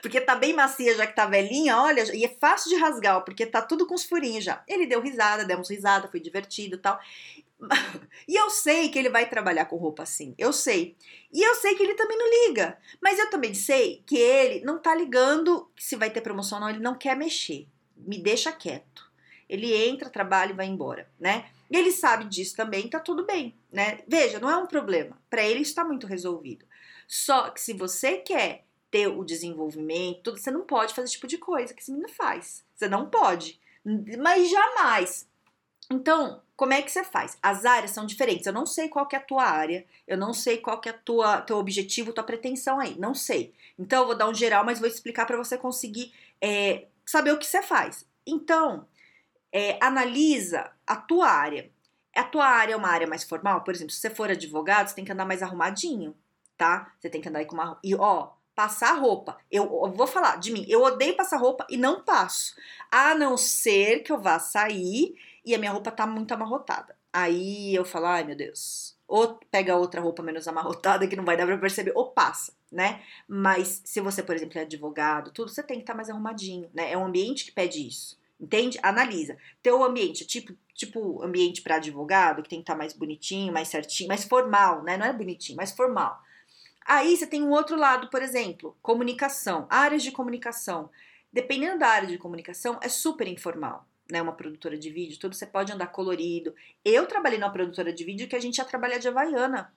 porque 0.00 0.20
tá 0.20 0.34
bem 0.34 0.52
macia 0.52 0.94
já 0.96 1.06
que 1.06 1.14
tá 1.14 1.26
velhinha, 1.26 1.78
olha, 1.78 2.04
e 2.14 2.24
é 2.24 2.28
fácil 2.28 2.70
de 2.70 2.76
rasgar, 2.76 3.24
porque 3.24 3.46
tá 3.46 3.62
tudo 3.62 3.86
com 3.86 3.94
os 3.94 4.04
furinhos 4.04 4.44
já. 4.44 4.62
Ele 4.66 4.86
deu 4.86 5.00
risada, 5.00 5.44
demos 5.44 5.70
risada, 5.70 6.08
foi 6.08 6.20
divertido 6.20 6.78
tal. 6.78 6.98
E 8.28 8.34
eu 8.34 8.50
sei 8.50 8.88
que 8.88 8.98
ele 8.98 9.08
vai 9.08 9.28
trabalhar 9.28 9.66
com 9.66 9.76
roupa 9.76 10.02
assim, 10.02 10.34
eu 10.38 10.52
sei. 10.52 10.96
E 11.32 11.42
eu 11.42 11.54
sei 11.56 11.74
que 11.74 11.82
ele 11.82 11.94
também 11.94 12.18
não 12.18 12.48
liga. 12.48 12.78
Mas 13.00 13.18
eu 13.18 13.30
também 13.30 13.54
sei 13.54 14.02
que 14.06 14.16
ele 14.16 14.64
não 14.64 14.78
tá 14.78 14.94
ligando 14.94 15.70
se 15.78 15.96
vai 15.96 16.10
ter 16.10 16.20
promoção 16.20 16.58
ou 16.58 16.62
não, 16.62 16.70
ele 16.70 16.80
não 16.80 16.94
quer 16.94 17.16
mexer. 17.16 17.66
Me 17.96 18.18
deixa 18.18 18.52
quieto. 18.52 19.10
Ele 19.48 19.74
entra, 19.74 20.08
trabalha 20.08 20.50
e 20.50 20.56
vai 20.56 20.66
embora, 20.66 21.08
né? 21.20 21.46
E 21.70 21.76
ele 21.76 21.90
sabe 21.90 22.24
disso 22.26 22.56
também, 22.56 22.88
tá 22.88 23.00
tudo 23.00 23.24
bem, 23.24 23.54
né? 23.70 24.00
Veja, 24.06 24.38
não 24.38 24.50
é 24.50 24.56
um 24.56 24.66
problema. 24.66 25.18
Para 25.28 25.42
ele 25.42 25.62
está 25.62 25.84
muito 25.84 26.06
resolvido. 26.06 26.64
Só 27.06 27.50
que 27.50 27.60
se 27.60 27.72
você 27.72 28.18
quer 28.18 28.64
ter 28.92 29.08
o 29.08 29.24
desenvolvimento, 29.24 30.22
tudo, 30.22 30.38
você 30.38 30.50
não 30.50 30.60
pode 30.60 30.94
fazer 30.94 31.06
esse 31.06 31.14
tipo 31.14 31.26
de 31.26 31.38
coisa 31.38 31.72
que 31.72 31.80
esse 31.80 31.90
menino 31.90 32.10
faz. 32.10 32.62
Você 32.76 32.86
não 32.86 33.06
pode. 33.08 33.58
Mas 34.18 34.50
jamais. 34.50 35.26
Então, 35.90 36.42
como 36.54 36.74
é 36.74 36.82
que 36.82 36.92
você 36.92 37.02
faz? 37.02 37.38
As 37.42 37.64
áreas 37.64 37.90
são 37.90 38.04
diferentes. 38.04 38.46
Eu 38.46 38.52
não 38.52 38.66
sei 38.66 38.90
qual 38.90 39.06
que 39.06 39.16
é 39.16 39.18
a 39.18 39.22
tua 39.22 39.44
área, 39.44 39.84
eu 40.06 40.18
não 40.18 40.34
sei 40.34 40.58
qual 40.58 40.78
que 40.78 40.90
é 40.90 40.92
a 40.92 40.98
tua 40.98 41.40
teu 41.40 41.56
objetivo, 41.56 42.12
tua 42.12 42.22
pretensão 42.22 42.78
aí, 42.78 42.96
não 42.98 43.14
sei. 43.14 43.54
Então 43.78 44.02
eu 44.02 44.06
vou 44.06 44.14
dar 44.14 44.28
um 44.28 44.34
geral, 44.34 44.62
mas 44.62 44.78
vou 44.78 44.88
explicar 44.88 45.24
para 45.24 45.38
você 45.38 45.56
conseguir 45.56 46.12
é, 46.40 46.86
saber 47.06 47.32
o 47.32 47.38
que 47.38 47.46
você 47.46 47.62
faz. 47.62 48.06
Então, 48.26 48.86
é, 49.50 49.78
analisa 49.82 50.70
a 50.86 50.96
tua 50.96 51.28
área. 51.28 51.70
A 52.14 52.24
tua 52.24 52.44
área 52.44 52.74
é 52.74 52.76
uma 52.76 52.88
área 52.88 53.06
mais 53.06 53.24
formal, 53.24 53.62
por 53.62 53.74
exemplo, 53.74 53.90
se 53.90 54.00
você 54.00 54.10
for 54.10 54.30
advogado, 54.30 54.88
você 54.88 54.94
tem 54.94 55.04
que 55.04 55.12
andar 55.12 55.24
mais 55.24 55.42
arrumadinho, 55.42 56.14
tá? 56.58 56.92
Você 57.00 57.08
tem 57.08 57.22
que 57.22 57.28
andar 57.28 57.38
aí 57.38 57.46
com 57.46 57.54
uma 57.54 57.78
e 57.82 57.94
ó, 57.94 58.32
passar 58.62 58.92
roupa. 58.92 59.38
Eu, 59.50 59.64
eu, 59.64 59.92
vou 59.92 60.06
falar 60.06 60.36
de 60.36 60.52
mim, 60.52 60.64
eu 60.68 60.82
odeio 60.82 61.16
passar 61.16 61.36
roupa 61.36 61.66
e 61.68 61.76
não 61.76 62.00
passo. 62.04 62.54
A 62.92 63.12
não 63.12 63.36
ser 63.36 64.04
que 64.04 64.12
eu 64.12 64.20
vá 64.20 64.38
sair 64.38 65.16
e 65.44 65.52
a 65.52 65.58
minha 65.58 65.72
roupa 65.72 65.90
tá 65.90 66.06
muito 66.06 66.32
amarrotada. 66.32 66.94
Aí 67.12 67.74
eu 67.74 67.84
falo, 67.84 68.06
ai 68.06 68.22
meu 68.22 68.36
Deus, 68.36 68.96
ou 69.08 69.40
pega 69.50 69.76
outra 69.76 70.00
roupa 70.00 70.22
menos 70.22 70.46
amarrotada 70.46 71.08
que 71.08 71.16
não 71.16 71.24
vai 71.24 71.36
dar 71.36 71.44
pra 71.44 71.58
perceber, 71.58 71.92
ou 71.96 72.12
passa, 72.12 72.52
né? 72.70 73.02
Mas 73.26 73.82
se 73.84 74.00
você, 74.00 74.22
por 74.22 74.36
exemplo, 74.36 74.56
é 74.56 74.62
advogado, 74.62 75.32
tudo, 75.32 75.50
você 75.50 75.62
tem 75.62 75.78
que 75.78 75.82
estar 75.82 75.94
tá 75.94 75.96
mais 75.96 76.08
arrumadinho, 76.08 76.70
né? 76.72 76.92
É 76.92 76.96
um 76.96 77.04
ambiente 77.04 77.44
que 77.46 77.52
pede 77.52 77.84
isso. 77.84 78.16
Entende? 78.40 78.78
Analisa. 78.80 79.36
Teu 79.60 79.82
ambiente, 79.82 80.24
tipo, 80.24 80.56
tipo 80.72 81.20
ambiente 81.22 81.62
para 81.62 81.76
advogado, 81.76 82.44
que 82.44 82.48
tem 82.48 82.60
que 82.60 82.62
estar 82.62 82.74
tá 82.74 82.78
mais 82.78 82.92
bonitinho, 82.92 83.52
mais 83.52 83.66
certinho, 83.66 84.08
mais 84.08 84.22
formal, 84.22 84.84
né? 84.84 84.96
Não 84.96 85.06
é 85.06 85.12
bonitinho, 85.12 85.56
mais 85.56 85.72
formal. 85.72 86.22
Aí 86.86 87.16
você 87.16 87.26
tem 87.26 87.42
um 87.42 87.50
outro 87.50 87.76
lado, 87.76 88.08
por 88.10 88.22
exemplo, 88.22 88.76
comunicação, 88.82 89.66
áreas 89.70 90.02
de 90.02 90.10
comunicação. 90.10 90.90
Dependendo 91.32 91.78
da 91.78 91.88
área 91.88 92.08
de 92.08 92.18
comunicação, 92.18 92.78
é 92.82 92.88
super 92.88 93.26
informal 93.26 93.86
né, 94.12 94.20
uma 94.20 94.32
produtora 94.32 94.76
de 94.76 94.90
vídeo, 94.90 95.18
tudo, 95.18 95.34
você 95.34 95.46
pode 95.46 95.72
andar 95.72 95.86
colorido. 95.86 96.54
Eu 96.84 97.06
trabalhei 97.06 97.38
numa 97.38 97.50
produtora 97.50 97.92
de 97.92 98.04
vídeo 98.04 98.28
que 98.28 98.36
a 98.36 98.40
gente 98.40 98.58
ia 98.58 98.64
trabalhar 98.64 98.98
de 98.98 99.08
Havaiana. 99.08 99.72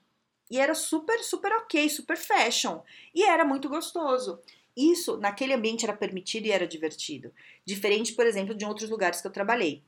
E 0.52 0.60
era 0.60 0.76
super, 0.76 1.20
super 1.24 1.52
ok, 1.54 1.90
super 1.90 2.18
fashion. 2.18 2.82
E 3.14 3.24
era 3.24 3.46
muito 3.46 3.70
gostoso. 3.70 4.40
isso 4.76 5.16
naquele 5.18 5.54
ambiente 5.54 5.86
era 5.86 5.96
permitido 5.96 6.48
e 6.48 6.52
era 6.52 6.68
divertido. 6.68 7.32
Diferente, 7.66 8.12
por 8.14 8.26
exemplo, 8.26 8.54
de 8.54 8.66
outros 8.66 8.90
lugares 8.90 9.22
que 9.22 9.28
eu 9.28 9.32
trabalhei. 9.32 9.84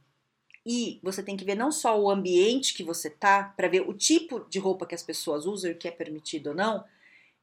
E 0.66 1.00
você 1.04 1.22
tem 1.22 1.36
que 1.36 1.46
ver 1.46 1.56
não 1.56 1.72
só 1.72 2.00
o 2.00 2.10
ambiente 2.10 2.74
que 2.74 2.84
você 2.84 3.10
tá, 3.10 3.54
para 3.56 3.68
ver 3.68 3.82
o 3.82 3.94
tipo 3.94 4.46
de 4.50 4.60
roupa 4.60 4.86
que 4.86 4.96
as 4.96 5.04
pessoas 5.04 5.46
usam 5.46 5.72
e 5.72 5.74
o 5.74 5.78
que 5.78 5.90
é 5.90 5.92
permitido 5.92 6.48
ou 6.48 6.56
não, 6.56 6.86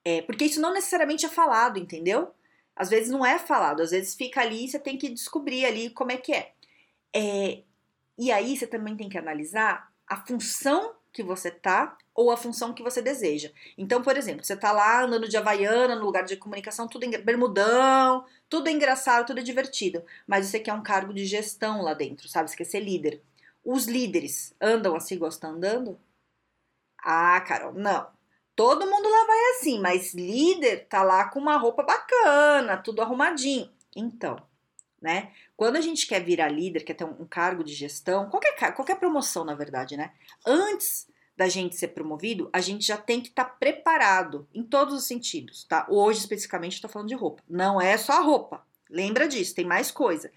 é, 0.04 0.22
porque 0.22 0.44
isso 0.44 0.60
não 0.60 0.72
necessariamente 0.72 1.26
é 1.26 1.28
falado, 1.28 1.78
entendeu? 1.78 2.32
Às 2.76 2.90
vezes 2.90 3.10
não 3.10 3.24
é 3.24 3.38
falado, 3.38 3.82
às 3.82 3.90
vezes 3.90 4.14
fica 4.14 4.40
ali 4.40 4.64
e 4.64 4.68
você 4.68 4.78
tem 4.78 4.98
que 4.98 5.08
descobrir 5.08 5.64
ali 5.64 5.90
como 5.90 6.12
é 6.12 6.16
que 6.16 6.32
é. 6.32 6.52
é 7.14 7.62
e 8.18 8.30
aí 8.30 8.56
você 8.56 8.66
também 8.66 8.96
tem 8.96 9.08
que 9.08 9.18
analisar 9.18 9.92
a 10.06 10.16
função 10.26 10.94
que 11.12 11.22
você 11.22 11.50
tá 11.50 11.96
ou 12.14 12.30
a 12.30 12.36
função 12.36 12.72
que 12.72 12.82
você 12.82 13.00
deseja. 13.00 13.50
Então, 13.78 14.02
por 14.02 14.16
exemplo, 14.16 14.44
você 14.44 14.56
tá 14.56 14.72
lá 14.72 15.02
andando 15.04 15.28
de 15.28 15.36
havaiana 15.36 15.96
no 15.96 16.04
lugar 16.04 16.24
de 16.24 16.36
comunicação, 16.36 16.88
tudo 16.88 17.04
em 17.04 17.10
bermudão, 17.22 18.24
tudo 18.48 18.68
engraçado, 18.68 19.26
tudo 19.26 19.42
divertido, 19.42 20.04
mas 20.26 20.46
você 20.46 20.60
quer 20.60 20.74
um 20.74 20.82
cargo 20.82 21.14
de 21.14 21.24
gestão 21.24 21.82
lá 21.82 21.94
dentro, 21.94 22.28
sabe? 22.28 22.50
Você 22.50 22.56
quer 22.56 22.64
ser 22.64 22.80
líder. 22.80 23.22
Os 23.64 23.86
líderes 23.86 24.54
andam 24.60 24.94
assim 24.96 25.18
está 25.26 25.48
andando? 25.48 25.98
Ah, 26.98 27.40
Carol, 27.42 27.72
não. 27.74 28.13
Todo 28.56 28.86
mundo 28.86 29.08
lá 29.08 29.26
vai 29.26 29.50
assim, 29.50 29.80
mas 29.80 30.14
líder 30.14 30.86
tá 30.88 31.02
lá 31.02 31.28
com 31.28 31.40
uma 31.40 31.56
roupa 31.56 31.82
bacana, 31.82 32.76
tudo 32.76 33.02
arrumadinho. 33.02 33.68
Então, 33.96 34.36
né? 35.02 35.32
Quando 35.56 35.76
a 35.76 35.80
gente 35.80 36.06
quer 36.06 36.24
virar 36.24 36.48
líder, 36.48 36.84
quer 36.84 36.94
ter 36.94 37.04
um, 37.04 37.26
cargo 37.26 37.64
de 37.64 37.74
gestão, 37.74 38.30
qualquer, 38.30 38.72
qualquer 38.74 38.96
promoção, 38.96 39.44
na 39.44 39.54
verdade, 39.54 39.96
né? 39.96 40.12
Antes 40.46 41.08
da 41.36 41.48
gente 41.48 41.74
ser 41.74 41.88
promovido, 41.88 42.48
a 42.52 42.60
gente 42.60 42.86
já 42.86 42.96
tem 42.96 43.20
que 43.20 43.28
estar 43.28 43.44
tá 43.44 43.50
preparado 43.50 44.48
em 44.54 44.62
todos 44.62 44.94
os 44.94 45.04
sentidos, 45.04 45.64
tá? 45.64 45.86
Hoje, 45.90 46.20
especificamente, 46.20 46.74
estou 46.74 46.88
falando 46.88 47.08
de 47.08 47.14
roupa. 47.14 47.42
Não 47.48 47.80
é 47.80 47.96
só 47.98 48.12
a 48.12 48.20
roupa. 48.20 48.64
Lembra 48.88 49.26
disso, 49.26 49.54
tem 49.54 49.64
mais 49.64 49.90
coisa. 49.90 50.30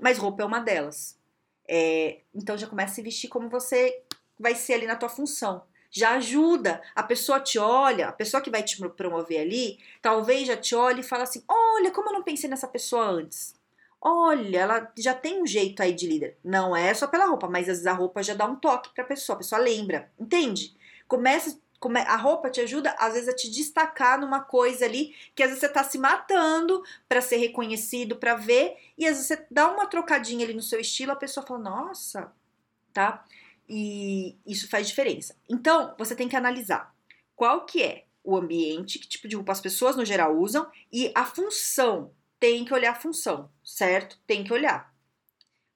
Mas 0.00 0.16
roupa 0.16 0.42
é 0.42 0.46
uma 0.46 0.60
delas. 0.60 1.18
É, 1.68 2.20
então 2.34 2.56
já 2.56 2.66
começa 2.66 2.92
a 2.92 2.94
se 2.94 3.02
vestir 3.02 3.28
como 3.28 3.48
você 3.48 4.02
vai 4.38 4.54
ser 4.54 4.74
ali 4.74 4.86
na 4.86 4.96
tua 4.96 5.08
função. 5.08 5.64
Já 5.90 6.12
ajuda. 6.16 6.82
A 6.94 7.02
pessoa 7.02 7.40
te 7.40 7.58
olha, 7.58 8.08
a 8.08 8.12
pessoa 8.12 8.42
que 8.42 8.50
vai 8.50 8.62
te 8.62 8.76
promover 8.90 9.40
ali, 9.40 9.78
talvez 10.02 10.46
já 10.46 10.56
te 10.56 10.74
olhe 10.74 11.00
e 11.00 11.04
fala 11.04 11.22
assim: 11.24 11.42
olha, 11.48 11.90
como 11.90 12.10
eu 12.10 12.12
não 12.14 12.22
pensei 12.22 12.48
nessa 12.48 12.68
pessoa 12.68 13.04
antes. 13.06 13.54
Olha, 14.00 14.58
ela 14.60 14.92
já 14.96 15.12
tem 15.14 15.42
um 15.42 15.46
jeito 15.46 15.82
aí 15.82 15.92
de 15.92 16.06
líder. 16.06 16.36
Não 16.44 16.76
é 16.76 16.94
só 16.94 17.06
pela 17.08 17.26
roupa, 17.26 17.48
mas 17.48 17.62
às 17.62 17.78
vezes 17.78 17.86
a 17.86 17.92
roupa 17.92 18.22
já 18.22 18.34
dá 18.34 18.46
um 18.46 18.54
toque 18.56 18.90
pra 18.94 19.02
pessoa, 19.04 19.34
a 19.34 19.38
pessoa 19.38 19.60
lembra, 19.60 20.08
entende? 20.18 20.76
Começa, 21.08 21.58
come, 21.80 21.98
a 22.00 22.16
roupa 22.16 22.48
te 22.48 22.60
ajuda 22.60 22.94
às 22.98 23.14
vezes 23.14 23.28
a 23.28 23.34
te 23.34 23.50
destacar 23.50 24.20
numa 24.20 24.40
coisa 24.40 24.84
ali 24.84 25.14
que 25.34 25.42
às 25.42 25.48
vezes 25.48 25.60
você 25.60 25.68
tá 25.68 25.82
se 25.82 25.98
matando 25.98 26.80
para 27.08 27.20
ser 27.20 27.38
reconhecido, 27.38 28.14
para 28.16 28.34
ver, 28.36 28.76
e 28.96 29.04
às 29.04 29.14
vezes 29.14 29.26
você 29.26 29.46
dá 29.50 29.68
uma 29.68 29.86
trocadinha 29.86 30.44
ali 30.44 30.54
no 30.54 30.62
seu 30.62 30.78
estilo, 30.80 31.10
a 31.12 31.16
pessoa 31.16 31.44
fala: 31.44 31.58
"Nossa", 31.60 32.32
tá? 32.92 33.24
E 33.68 34.38
isso 34.46 34.68
faz 34.68 34.88
diferença. 34.88 35.36
Então, 35.48 35.94
você 35.98 36.16
tem 36.16 36.28
que 36.28 36.36
analisar 36.36 36.94
qual 37.36 37.66
que 37.66 37.82
é 37.82 38.06
o 38.24 38.36
ambiente, 38.36 38.98
que 38.98 39.08
tipo 39.08 39.28
de 39.28 39.36
roupa 39.36 39.52
as 39.52 39.60
pessoas 39.60 39.96
no 39.96 40.04
geral 40.04 40.36
usam 40.36 40.70
e 40.92 41.12
a 41.14 41.24
função 41.24 42.12
tem 42.40 42.64
que 42.64 42.72
olhar 42.72 42.92
a 42.92 43.00
função, 43.00 43.50
certo? 43.64 44.18
Tem 44.26 44.44
que 44.44 44.52
olhar. 44.52 44.94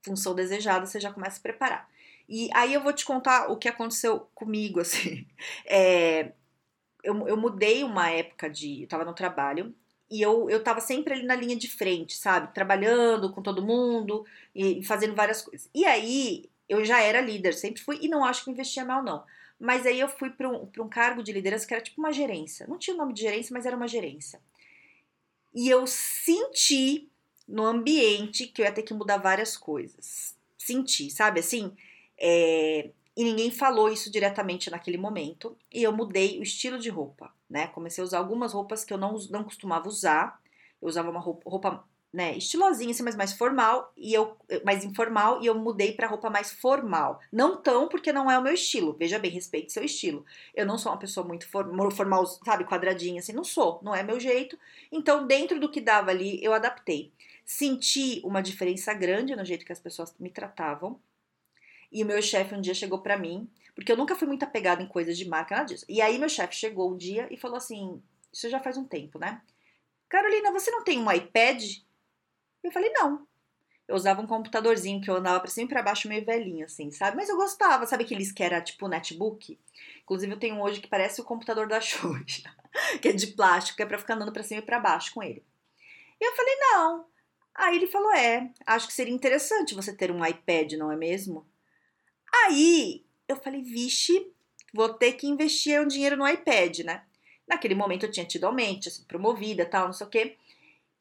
Função 0.03 0.35
desejada, 0.35 0.87
você 0.87 1.01
já 1.01 1.13
começa 1.13 1.39
a 1.39 1.43
preparar. 1.43 1.89
E 2.29 2.49
aí 2.55 2.73
eu 2.73 2.83
vou 2.83 2.93
te 2.93 3.05
contar 3.05 3.51
o 3.51 3.57
que 3.57 3.69
aconteceu 3.69 4.29
comigo, 4.35 4.81
assim. 4.81 5.27
É, 5.67 6.33
eu, 7.03 7.27
eu 7.27 7.37
mudei 7.37 7.85
uma 7.85 8.11
época 8.11 8.49
de. 8.49 8.83
Eu 8.83 8.89
tava 8.89 9.05
no 9.05 9.15
trabalho 9.15 9.75
e 10.11 10.21
eu, 10.21 10.49
eu 10.51 10.63
tava 10.63 10.81
sempre 10.81 11.15
ali 11.15 11.25
na 11.25 11.35
linha 11.35 11.57
de 11.57 11.69
frente, 11.69 12.17
sabe? 12.17 12.53
Trabalhando 12.53 13.33
com 13.33 13.43
todo 13.43 13.65
mundo 13.65 14.27
e 14.55 14.85
fazendo 14.85 15.15
várias 15.15 15.43
coisas. 15.43 15.71
E 15.75 15.85
aí 15.87 16.51
eu 16.73 16.83
já 16.87 17.03
era 17.03 17.21
líder, 17.21 17.53
sempre 17.53 17.83
fui, 17.83 17.99
e 18.01 18.09
não 18.09 18.25
acho 18.25 18.45
que 18.45 18.51
investia 18.51 18.83
mal, 18.83 19.03
não. 19.03 19.23
Mas 19.61 19.85
aí 19.85 20.01
eu 20.01 20.09
fui 20.09 20.31
para 20.31 20.49
um, 20.49 20.67
um 20.79 20.89
cargo 20.89 21.23
de 21.23 21.31
liderança 21.31 21.67
que 21.67 21.75
era 21.75 21.83
tipo 21.83 22.01
uma 22.01 22.13
gerência. 22.13 22.67
Não 22.67 22.79
tinha 22.79 22.95
o 22.95 22.99
nome 22.99 23.13
de 23.13 23.21
gerência, 23.21 23.53
mas 23.53 23.67
era 23.67 23.77
uma 23.77 23.87
gerência. 23.87 24.41
E 25.55 25.69
eu 25.69 25.87
senti 25.87 27.11
no 27.47 27.67
ambiente 27.67 28.47
que 28.47 28.63
eu 28.63 28.65
ia 28.65 28.73
ter 28.73 28.83
que 28.83 28.95
mudar 28.95 29.19
várias 29.19 29.55
coisas. 29.55 30.35
Senti, 30.57 31.11
sabe 31.11 31.41
assim? 31.41 31.77
É... 32.19 32.91
E 33.15 33.23
ninguém 33.23 33.51
falou 33.51 33.93
isso 33.93 34.11
diretamente 34.11 34.71
naquele 34.71 34.97
momento. 34.97 35.55
E 35.71 35.83
eu 35.83 35.93
mudei 35.93 36.39
o 36.39 36.43
estilo 36.43 36.79
de 36.79 36.89
roupa, 36.89 37.31
né? 37.51 37.67
Comecei 37.67 38.01
a 38.01 38.07
usar 38.07 38.19
algumas 38.19 38.55
roupas 38.55 38.83
que 38.83 38.95
eu 38.95 38.99
não, 38.99 39.19
não 39.29 39.45
costumava 39.45 39.87
usar. 39.87 40.41
Eu 40.81 40.89
usava 40.89 41.11
uma 41.11 41.21
roupa, 41.21 41.51
roupa 41.51 41.85
né, 42.13 42.37
estilosinha, 42.37 42.91
assim, 42.91 43.03
mas 43.03 43.17
mais 43.17 43.33
formal, 43.33 43.91
e 43.97 44.13
eu 44.13 44.37
mais 44.65 44.85
informal, 44.85 45.41
e 45.43 45.47
eu 45.47 45.55
mudei 45.55 45.93
para 45.95 46.07
roupa 46.07 46.29
mais 46.29 46.53
formal. 46.53 47.19
Não 47.33 47.57
tão 47.57 47.89
porque 47.89 48.13
não 48.13 48.31
é 48.31 48.39
o 48.39 48.43
meu 48.43 48.53
estilo. 48.53 48.95
Veja 48.99 49.19
bem, 49.19 49.31
respeite 49.31 49.73
seu 49.73 49.83
estilo. 49.83 50.25
Eu 50.55 50.67
não 50.67 50.77
sou 50.77 50.93
uma 50.93 50.99
pessoa 50.99 51.27
muito 51.27 51.49
formal, 51.49 52.27
sabe, 52.27 52.65
quadradinha 52.65 53.21
assim, 53.21 53.33
não 53.33 53.45
sou, 53.45 53.81
não 53.83 53.95
é 53.95 54.03
meu 54.03 54.21
jeito. 54.21 54.59
Então, 54.91 55.27
dentro 55.27 55.59
do 55.59 55.71
que 55.71 55.81
dava 55.81 56.11
ali, 56.11 56.39
eu 56.45 56.53
adaptei. 56.53 57.11
Senti 57.47 58.21
uma 58.25 58.43
diferença 58.43 58.93
grande 58.93 59.35
no 59.35 59.45
jeito 59.45 59.65
que 59.65 59.73
as 59.73 59.81
pessoas 59.81 60.15
me 60.21 60.29
tratavam. 60.29 61.01
E 61.91 62.03
o 62.03 62.07
meu 62.07 62.21
chefe 62.21 62.55
um 62.55 62.61
dia 62.61 62.75
chegou 62.75 62.99
para 63.01 63.19
mim, 63.19 63.49
porque 63.75 63.91
eu 63.91 63.97
nunca 63.97 64.15
fui 64.15 64.29
muito 64.29 64.43
apegada 64.43 64.83
em 64.83 64.87
coisas 64.87 65.17
de 65.17 65.27
marca, 65.27 65.55
nada 65.55 65.69
disso. 65.69 65.87
E 65.89 66.01
aí 66.03 66.19
meu 66.19 66.29
chefe 66.29 66.55
chegou 66.55 66.93
um 66.93 66.97
dia 66.97 67.27
e 67.31 67.37
falou 67.39 67.57
assim: 67.57 68.03
Isso 68.33 68.49
já 68.51 68.61
faz 68.61 68.77
um 68.77 68.85
tempo, 68.85 69.19
né? 69.19 69.41
Carolina, 70.09 70.53
você 70.53 70.71
não 70.71 70.85
tem 70.85 70.99
um 70.99 71.11
iPad? 71.11 71.63
Eu 72.63 72.71
falei, 72.71 72.91
não. 72.91 73.27
Eu 73.89 73.97
usava 73.97 74.23
um 74.23 74.27
computadorzinho 74.27 75.01
que 75.01 75.11
eu 75.11 75.17
andava 75.17 75.41
pra 75.41 75.51
cima 75.51 75.67
e 75.67 75.69
pra 75.69 75.83
baixo 75.83 76.09
meio 76.09 76.25
velhinho, 76.25 76.65
assim, 76.65 76.91
sabe? 76.91 77.17
Mas 77.17 77.29
eu 77.29 77.37
gostava, 77.37 77.85
sabe 77.87 78.05
aqueles 78.05 78.33
que 78.33 78.43
era 78.43 78.61
tipo 78.61 78.89
netbook? 78.89 79.59
Inclusive 80.03 80.33
eu 80.33 80.39
tenho 80.39 80.55
um 80.55 80.63
hoje 80.63 80.81
que 80.81 80.89
parece 80.89 81.21
o 81.21 81.25
computador 81.25 81.67
da 81.67 81.81
Xuxa, 81.81 82.55
que 83.01 83.09
é 83.09 83.13
de 83.13 83.29
plástico, 83.29 83.77
que 83.77 83.83
é 83.83 83.87
pra 83.87 83.99
ficar 83.99 84.15
andando 84.15 84.33
pra 84.33 84.43
cima 84.43 84.61
e 84.61 84.65
pra 84.65 84.81
baixo 84.81 85.13
com 85.13 85.23
ele. 85.23 85.45
E 86.21 86.25
eu 86.25 86.35
falei, 86.35 86.55
não. 86.61 87.07
Aí 87.55 87.77
ele 87.77 87.87
falou, 87.87 88.13
é, 88.13 88.51
acho 88.65 88.87
que 88.87 88.95
seria 88.95 89.13
interessante 89.13 89.75
você 89.75 89.95
ter 89.95 90.11
um 90.11 90.25
iPad, 90.25 90.73
não 90.75 90.91
é 90.91 90.97
mesmo? 90.97 91.47
Aí 92.47 93.05
eu 93.29 93.37
falei, 93.37 93.63
vixe, 93.63 94.33
vou 94.73 94.95
ter 94.95 95.13
que 95.15 95.27
investir 95.27 95.81
um 95.81 95.87
dinheiro 95.87 96.17
no 96.17 96.27
iPad, 96.27 96.79
né? 96.81 97.03
Naquele 97.47 97.75
momento 97.75 98.07
eu 98.07 98.11
tinha 98.11 98.25
tido 98.25 98.45
aumento, 98.45 98.83
tinha 98.83 98.93
sido 98.93 99.07
promovida, 99.07 99.67
tal, 99.67 99.87
não 99.87 99.93
sei 99.93 100.07
o 100.07 100.11
quê. 100.11 100.37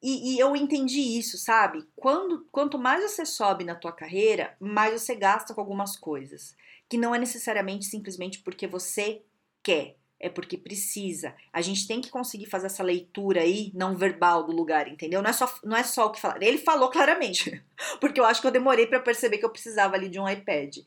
E, 0.02 0.34
e, 0.34 0.38
eu 0.40 0.56
entendi 0.56 1.00
isso, 1.00 1.38
sabe? 1.38 1.86
Quando, 1.94 2.44
quanto 2.50 2.76
mais 2.76 3.04
você 3.04 3.24
sobe 3.24 3.62
na 3.62 3.76
tua 3.76 3.92
carreira, 3.92 4.56
mais 4.58 5.00
você 5.00 5.14
gasta 5.14 5.54
com 5.54 5.60
algumas 5.60 5.96
coisas. 5.96 6.56
Que 6.88 6.98
não 6.98 7.14
é 7.14 7.18
necessariamente 7.18 7.84
simplesmente 7.84 8.40
porque 8.40 8.66
você 8.66 9.22
quer, 9.62 9.96
é 10.18 10.28
porque 10.28 10.58
precisa. 10.58 11.34
A 11.52 11.60
gente 11.60 11.86
tem 11.86 12.00
que 12.00 12.10
conseguir 12.10 12.46
fazer 12.46 12.66
essa 12.66 12.82
leitura 12.82 13.42
aí, 13.42 13.70
não 13.74 13.96
verbal 13.96 14.44
do 14.44 14.52
lugar, 14.52 14.88
entendeu? 14.88 15.22
Não 15.22 15.30
é 15.30 15.32
só, 15.32 15.52
não 15.62 15.76
é 15.76 15.84
só 15.84 16.06
o 16.06 16.10
que 16.10 16.20
falar. 16.20 16.42
Ele 16.42 16.58
falou 16.58 16.90
claramente, 16.90 17.64
porque 18.00 18.18
eu 18.18 18.24
acho 18.24 18.40
que 18.40 18.46
eu 18.46 18.52
demorei 18.52 18.86
para 18.86 19.00
perceber 19.00 19.38
que 19.38 19.44
eu 19.44 19.50
precisava 19.50 19.94
ali 19.94 20.08
de 20.08 20.18
um 20.18 20.28
iPad. 20.28 20.78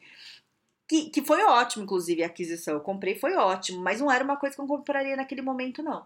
Que, 0.88 1.10
que 1.10 1.22
foi 1.24 1.43
ótimo, 1.43 1.84
inclusive, 1.84 2.22
a 2.22 2.27
aquisição. 2.27 2.75
Eu 2.75 2.81
comprei, 2.81 3.15
foi 3.15 3.36
ótimo, 3.36 3.81
mas 3.81 4.00
não 4.01 4.12
era 4.12 4.24
uma 4.24 4.38
coisa 4.38 4.55
que 4.55 4.62
eu 4.62 4.67
compraria 4.67 5.15
naquele 5.15 5.41
momento, 5.41 5.81
não. 5.81 6.05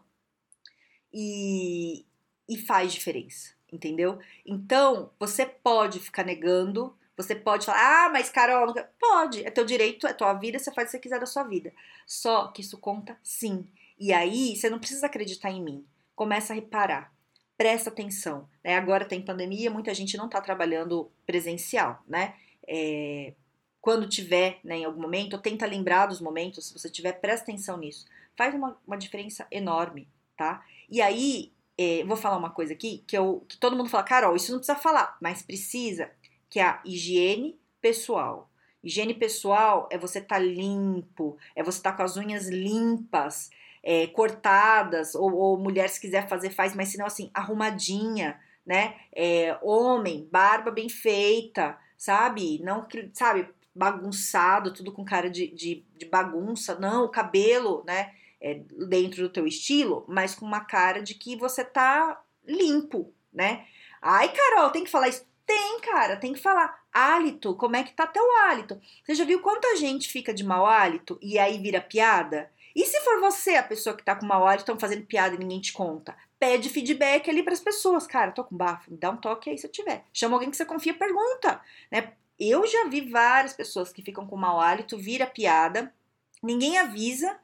E, 1.14 2.06
e 2.50 2.58
faz 2.58 2.92
diferença, 2.92 3.54
entendeu? 3.72 4.20
Então, 4.46 5.12
você 5.20 5.46
pode 5.46 6.00
ficar 6.00 6.26
negando, 6.26 6.98
você 7.16 7.36
pode 7.36 7.66
falar, 7.66 8.08
ah, 8.08 8.10
mas 8.10 8.30
Carol, 8.30 8.66
nunca... 8.68 8.90
pode, 9.00 9.46
é 9.46 9.52
teu 9.52 9.64
direito, 9.64 10.08
é 10.08 10.14
tua 10.14 10.34
vida, 10.34 10.58
você 10.58 10.74
faz 10.74 10.88
o 10.88 10.92
que 10.92 10.98
você 10.98 11.00
quiser 11.00 11.20
da 11.20 11.26
sua 11.26 11.44
vida. 11.44 11.72
Só 12.08 12.48
que 12.48 12.62
isso 12.62 12.78
conta 12.80 13.18
sim. 13.22 13.68
E 14.00 14.12
aí, 14.12 14.56
você 14.56 14.70
não 14.70 14.80
precisa 14.80 15.06
acreditar 15.06 15.52
em 15.52 15.62
mim. 15.62 15.86
Começa 16.16 16.52
a 16.52 16.56
reparar, 16.56 17.14
presta 17.56 17.90
atenção. 17.90 18.50
Né? 18.64 18.76
Agora 18.76 19.06
tem 19.06 19.22
pandemia, 19.22 19.70
muita 19.70 19.94
gente 19.94 20.18
não 20.18 20.26
está 20.26 20.42
trabalhando 20.42 21.12
presencial, 21.26 22.02
né? 22.08 22.34
É, 22.68 23.34
quando 23.82 24.08
tiver, 24.08 24.60
né, 24.64 24.78
em 24.78 24.86
algum 24.86 25.02
momento, 25.02 25.38
tenta 25.38 25.66
lembrar 25.66 26.08
dos 26.08 26.20
momentos, 26.20 26.68
se 26.68 26.74
você 26.74 26.90
tiver, 26.90 27.14
presta 27.14 27.44
atenção 27.44 27.78
nisso. 27.78 28.06
Faz 28.36 28.54
uma, 28.54 28.78
uma 28.86 28.98
diferença 28.98 29.48
enorme, 29.52 30.08
tá? 30.36 30.66
E 30.90 31.02
aí, 31.02 31.52
é, 31.82 32.04
vou 32.04 32.18
falar 32.18 32.36
uma 32.36 32.50
coisa 32.50 32.74
aqui 32.74 33.06
que, 33.08 33.18
eu, 33.18 33.46
que 33.48 33.56
todo 33.56 33.74
mundo 33.74 33.90
fala, 33.90 34.04
Carol, 34.04 34.36
isso 34.36 34.52
não 34.52 34.60
precisa 34.60 34.78
falar, 34.78 35.16
mas 35.22 35.42
precisa, 35.42 36.12
que 36.50 36.60
é 36.60 36.64
a 36.64 36.82
higiene 36.84 37.58
pessoal. 37.80 38.52
Higiene 38.84 39.14
pessoal 39.14 39.88
é 39.90 39.98
você 39.98 40.20
estar 40.20 40.36
tá 40.36 40.42
limpo, 40.42 41.38
é 41.56 41.64
você 41.64 41.78
estar 41.78 41.92
tá 41.92 41.98
com 41.98 42.04
as 42.04 42.18
unhas 42.18 42.50
limpas, 42.50 43.50
é, 43.82 44.08
cortadas, 44.08 45.16
ou, 45.16 45.34
ou 45.34 45.58
mulher 45.58 45.88
se 45.88 46.02
quiser 46.02 46.28
fazer, 46.28 46.50
faz, 46.50 46.76
mas 46.76 46.90
se 46.90 46.98
não 46.98 47.06
assim, 47.06 47.32
arrumadinha, 47.34 48.38
né? 48.66 48.96
É, 49.16 49.58
homem, 49.62 50.28
barba 50.30 50.72
bem 50.72 50.90
feita, 50.90 51.78
sabe? 51.98 52.60
Não 52.62 52.86
sabe, 53.14 53.48
bagunçado, 53.74 54.74
tudo 54.74 54.92
com 54.92 55.06
cara 55.06 55.30
de, 55.30 55.48
de, 55.48 55.86
de 55.98 56.06
bagunça, 56.08 56.78
não, 56.78 57.06
o 57.06 57.10
cabelo, 57.10 57.86
né? 57.88 58.12
É, 58.42 58.62
dentro 58.88 59.24
do 59.24 59.30
teu 59.30 59.46
estilo, 59.46 60.06
mas 60.08 60.36
com 60.36 60.46
uma 60.46 60.62
cara 60.62 61.02
de 61.02 61.14
que 61.14 61.36
você 61.36 61.64
tá 61.64 62.22
limpo, 62.46 63.14
né? 63.34 63.66
Ai, 64.02 64.32
Carol, 64.32 64.70
tem 64.72 64.84
que 64.84 64.90
falar 64.90 65.10
isso. 65.10 65.28
Tem, 65.46 65.80
cara, 65.82 66.16
tem 66.16 66.34
que 66.34 66.40
falar. 66.40 66.84
Hálito, 66.94 67.56
como 67.56 67.76
é 67.76 67.84
que 67.84 67.94
tá 67.94 68.06
teu 68.06 68.24
hálito? 68.38 68.80
Você 69.04 69.16
já 69.16 69.26
viu 69.26 69.42
quanta 69.42 69.76
gente 69.76 70.08
fica 70.08 70.34
de 70.34 70.44
mau 70.44 70.66
hálito 70.66 71.18
e 71.22 71.40
aí 71.40 71.58
vira 71.58 71.82
piada? 71.82 72.52
E 72.76 72.86
se 72.86 73.00
for 73.02 73.20
você 73.20 73.56
a 73.56 73.64
pessoa 73.64 73.96
que 73.96 74.04
tá 74.04 74.16
com 74.16 74.26
mau 74.26 74.46
hálito, 74.46 74.62
estão 74.62 74.80
fazendo 74.80 75.06
piada 75.06 75.36
e 75.36 75.40
ninguém 75.40 75.60
te 75.60 75.74
conta? 75.74 76.16
Pede 76.40 76.70
feedback 76.70 77.30
ali 77.30 77.44
para 77.44 77.54
as 77.54 77.60
pessoas. 77.60 78.08
Cara, 78.08 78.32
tô 78.32 78.44
com 78.44 78.56
bafo, 78.56 78.92
me 78.92 78.98
dá 78.98 79.10
um 79.10 79.18
toque 79.18 79.50
aí 79.50 79.58
se 79.58 79.68
eu 79.68 79.72
tiver. 79.72 80.06
Chama 80.14 80.36
alguém 80.36 80.50
que 80.50 80.56
você 80.56 80.66
confia, 80.66 80.94
pergunta, 80.94 81.60
né? 81.92 82.14
Eu 82.40 82.66
já 82.66 82.86
vi 82.88 83.02
várias 83.02 83.54
pessoas 83.54 83.92
que 83.92 84.02
ficam 84.02 84.26
com 84.26 84.38
mau 84.38 84.62
hálito, 84.62 84.98
vira 84.98 85.28
piada, 85.28 85.94
ninguém 86.42 86.78
avisa, 86.78 87.38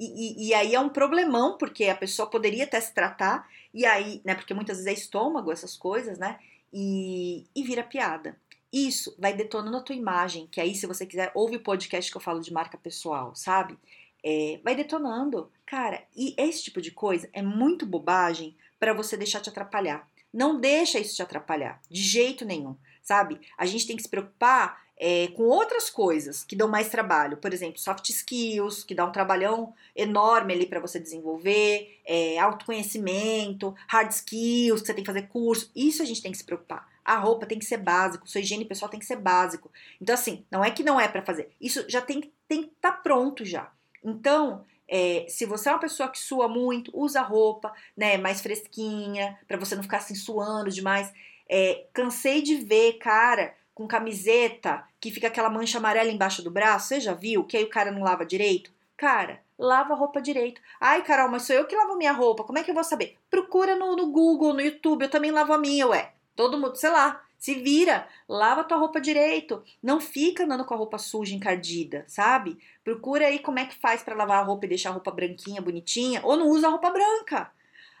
e, 0.00 0.46
e, 0.46 0.48
e, 0.48 0.54
aí 0.54 0.74
é 0.74 0.80
um 0.80 0.88
problemão, 0.88 1.58
porque 1.58 1.84
a 1.84 1.94
pessoa 1.94 2.28
poderia 2.28 2.64
até 2.64 2.80
se 2.80 2.94
tratar, 2.94 3.46
e 3.74 3.84
aí, 3.84 4.22
né, 4.24 4.34
porque 4.34 4.54
muitas 4.54 4.78
vezes 4.78 4.90
é 4.90 4.94
estômago, 4.94 5.52
essas 5.52 5.76
coisas, 5.76 6.18
né, 6.18 6.38
e, 6.72 7.44
e 7.54 7.62
vira 7.62 7.82
piada. 7.82 8.34
Isso 8.72 9.14
vai 9.18 9.34
detonando 9.34 9.76
a 9.76 9.82
tua 9.82 9.94
imagem, 9.94 10.46
que 10.50 10.58
aí, 10.58 10.74
se 10.74 10.86
você 10.86 11.04
quiser, 11.04 11.30
ouve 11.34 11.56
o 11.56 11.62
podcast 11.62 12.10
que 12.10 12.16
eu 12.16 12.20
falo 12.20 12.40
de 12.40 12.50
marca 12.50 12.78
pessoal, 12.78 13.34
sabe? 13.36 13.76
É, 14.24 14.58
vai 14.64 14.74
detonando. 14.74 15.50
Cara, 15.66 16.02
e 16.16 16.34
esse 16.38 16.64
tipo 16.64 16.80
de 16.80 16.90
coisa 16.90 17.28
é 17.32 17.42
muito 17.42 17.84
bobagem 17.84 18.56
para 18.78 18.94
você 18.94 19.16
deixar 19.16 19.40
te 19.40 19.50
atrapalhar. 19.50 20.08
Não 20.32 20.58
deixa 20.58 20.98
isso 20.98 21.16
te 21.16 21.22
atrapalhar, 21.22 21.80
de 21.90 22.00
jeito 22.00 22.44
nenhum, 22.44 22.76
sabe? 23.02 23.38
A 23.58 23.66
gente 23.66 23.86
tem 23.86 23.96
que 23.96 24.02
se 24.02 24.08
preocupar 24.08 24.80
é, 25.02 25.28
com 25.28 25.44
outras 25.44 25.88
coisas 25.88 26.44
que 26.44 26.54
dão 26.54 26.68
mais 26.68 26.90
trabalho, 26.90 27.38
por 27.38 27.54
exemplo, 27.54 27.80
soft 27.80 28.06
skills, 28.10 28.84
que 28.84 28.94
dá 28.94 29.06
um 29.06 29.10
trabalhão 29.10 29.72
enorme 29.96 30.52
ali 30.52 30.66
para 30.66 30.78
você 30.78 31.00
desenvolver, 31.00 31.98
é, 32.04 32.38
autoconhecimento, 32.38 33.74
hard 33.88 34.10
skills, 34.10 34.82
que 34.82 34.86
você 34.86 34.92
tem 34.92 35.02
que 35.02 35.10
fazer 35.10 35.28
curso, 35.28 35.70
isso 35.74 36.02
a 36.02 36.04
gente 36.04 36.20
tem 36.20 36.30
que 36.30 36.36
se 36.36 36.44
preocupar. 36.44 36.86
A 37.02 37.16
roupa 37.16 37.46
tem 37.46 37.58
que 37.58 37.64
ser 37.64 37.78
básico, 37.78 38.28
sua 38.28 38.42
higiene 38.42 38.66
pessoal 38.66 38.90
tem 38.90 39.00
que 39.00 39.06
ser 39.06 39.16
básico. 39.16 39.70
Então, 39.98 40.12
assim, 40.12 40.44
não 40.50 40.62
é 40.62 40.70
que 40.70 40.84
não 40.84 41.00
é 41.00 41.08
para 41.08 41.22
fazer, 41.22 41.48
isso 41.58 41.82
já 41.88 42.02
tem, 42.02 42.20
que 42.20 42.30
estar 42.50 42.92
tá 42.92 42.92
pronto 42.92 43.42
já. 43.42 43.72
Então, 44.04 44.66
é, 44.86 45.24
se 45.30 45.46
você 45.46 45.70
é 45.70 45.72
uma 45.72 45.80
pessoa 45.80 46.10
que 46.10 46.18
sua 46.18 46.46
muito, 46.46 46.90
usa 46.94 47.22
roupa, 47.22 47.72
né, 47.96 48.18
mais 48.18 48.42
fresquinha, 48.42 49.38
para 49.48 49.56
você 49.56 49.74
não 49.74 49.82
ficar 49.82 49.96
assim 49.96 50.14
suando 50.14 50.70
demais. 50.70 51.10
É, 51.48 51.86
cansei 51.92 52.42
de 52.42 52.56
ver 52.56 52.98
cara 52.98 53.54
com 53.80 53.88
camiseta 53.88 54.84
que 55.00 55.10
fica 55.10 55.28
aquela 55.28 55.48
mancha 55.48 55.78
amarela 55.78 56.10
embaixo 56.10 56.42
do 56.42 56.50
braço. 56.50 56.88
Você 56.88 57.00
já 57.00 57.14
viu? 57.14 57.44
Que 57.44 57.56
aí 57.56 57.64
o 57.64 57.70
cara 57.70 57.90
não 57.90 58.02
lava 58.02 58.26
direito? 58.26 58.70
Cara, 58.94 59.40
lava 59.58 59.94
a 59.94 59.96
roupa 59.96 60.20
direito. 60.20 60.60
Ai, 60.78 61.02
Carol, 61.02 61.30
mas 61.30 61.44
sou 61.44 61.56
eu 61.56 61.64
que 61.64 61.74
lavo 61.74 61.96
minha 61.96 62.12
roupa. 62.12 62.44
Como 62.44 62.58
é 62.58 62.62
que 62.62 62.70
eu 62.70 62.74
vou 62.74 62.84
saber? 62.84 63.16
Procura 63.30 63.74
no, 63.76 63.96
no 63.96 64.08
Google, 64.08 64.52
no 64.52 64.60
YouTube. 64.60 65.04
Eu 65.04 65.08
também 65.08 65.30
lavo 65.30 65.54
a 65.54 65.58
minha, 65.58 65.86
ué. 65.86 66.12
Todo 66.36 66.58
mundo, 66.58 66.76
sei 66.76 66.90
lá, 66.90 67.22
se 67.38 67.54
vira, 67.54 68.06
lava 68.28 68.64
tua 68.64 68.76
roupa 68.76 69.00
direito. 69.00 69.64
Não 69.82 69.98
fica 69.98 70.44
andando 70.44 70.66
com 70.66 70.74
a 70.74 70.76
roupa 70.76 70.98
suja, 70.98 71.34
encardida, 71.34 72.04
sabe? 72.06 72.58
Procura 72.84 73.28
aí 73.28 73.38
como 73.38 73.60
é 73.60 73.64
que 73.64 73.80
faz 73.80 74.02
para 74.02 74.14
lavar 74.14 74.42
a 74.42 74.44
roupa 74.44 74.66
e 74.66 74.68
deixar 74.68 74.90
a 74.90 74.92
roupa 74.92 75.10
branquinha, 75.10 75.62
bonitinha. 75.62 76.20
Ou 76.22 76.36
não 76.36 76.48
usa 76.48 76.66
a 76.66 76.70
roupa 76.70 76.90
branca. 76.90 77.50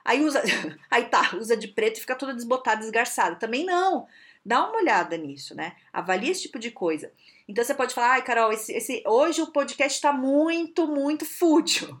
Aí 0.04 0.22
usa, 0.22 0.42
aí 0.90 1.06
tá, 1.06 1.30
usa 1.36 1.56
de 1.56 1.68
preto 1.68 1.96
e 1.96 2.00
fica 2.00 2.14
toda 2.14 2.34
desbotada, 2.34 2.82
desgarçada. 2.82 3.36
Também 3.36 3.64
não. 3.64 4.06
Dá 4.44 4.66
uma 4.66 4.78
olhada 4.78 5.16
nisso, 5.16 5.54
né? 5.54 5.76
Avalia 5.92 6.30
esse 6.30 6.42
tipo 6.42 6.58
de 6.58 6.70
coisa. 6.70 7.12
Então 7.46 7.62
você 7.62 7.74
pode 7.74 7.94
falar, 7.94 8.12
ai, 8.12 8.22
Carol, 8.22 8.52
esse, 8.52 8.72
esse, 8.72 9.02
hoje 9.06 9.42
o 9.42 9.52
podcast 9.52 9.96
está 9.96 10.12
muito, 10.12 10.86
muito 10.86 11.24
fútil. 11.24 11.98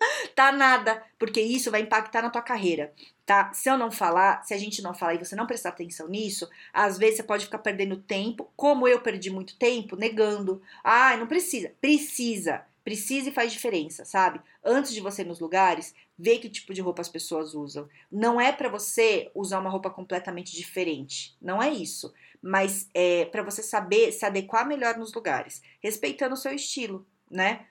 tá 0.34 0.50
nada, 0.50 1.04
porque 1.18 1.40
isso 1.40 1.70
vai 1.70 1.82
impactar 1.82 2.22
na 2.22 2.30
tua 2.30 2.40
carreira, 2.40 2.92
tá? 3.26 3.52
Se 3.52 3.68
eu 3.68 3.76
não 3.76 3.90
falar, 3.90 4.42
se 4.44 4.54
a 4.54 4.58
gente 4.58 4.80
não 4.80 4.94
falar 4.94 5.14
e 5.14 5.18
você 5.18 5.36
não 5.36 5.46
prestar 5.46 5.70
atenção 5.70 6.08
nisso, 6.08 6.48
às 6.72 6.96
vezes 6.96 7.16
você 7.16 7.22
pode 7.22 7.44
ficar 7.44 7.58
perdendo 7.58 7.96
tempo, 7.96 8.50
como 8.56 8.88
eu 8.88 9.00
perdi 9.00 9.30
muito 9.30 9.56
tempo, 9.56 9.96
negando. 9.96 10.62
Ah, 10.82 11.16
não 11.16 11.26
precisa. 11.26 11.72
Precisa. 11.80 12.64
Precisa 12.82 13.28
e 13.28 13.32
faz 13.32 13.52
diferença, 13.52 14.04
sabe? 14.06 14.40
Antes 14.64 14.92
de 14.92 15.00
você 15.00 15.22
ir 15.22 15.26
nos 15.26 15.38
lugares, 15.38 15.94
vê 16.20 16.38
que 16.38 16.50
tipo 16.50 16.74
de 16.74 16.80
roupa 16.80 17.00
as 17.00 17.08
pessoas 17.08 17.54
usam. 17.54 17.88
Não 18.10 18.40
é 18.40 18.52
para 18.52 18.68
você 18.68 19.30
usar 19.34 19.58
uma 19.58 19.70
roupa 19.70 19.88
completamente 19.90 20.54
diferente, 20.54 21.36
não 21.40 21.62
é 21.62 21.70
isso. 21.70 22.12
Mas 22.42 22.88
é 22.94 23.24
para 23.26 23.42
você 23.42 23.62
saber 23.62 24.12
se 24.12 24.24
adequar 24.24 24.66
melhor 24.66 24.96
nos 24.96 25.12
lugares, 25.12 25.62
respeitando 25.82 26.34
o 26.34 26.38
seu 26.38 26.52
estilo, 26.52 27.06
né? 27.30 27.66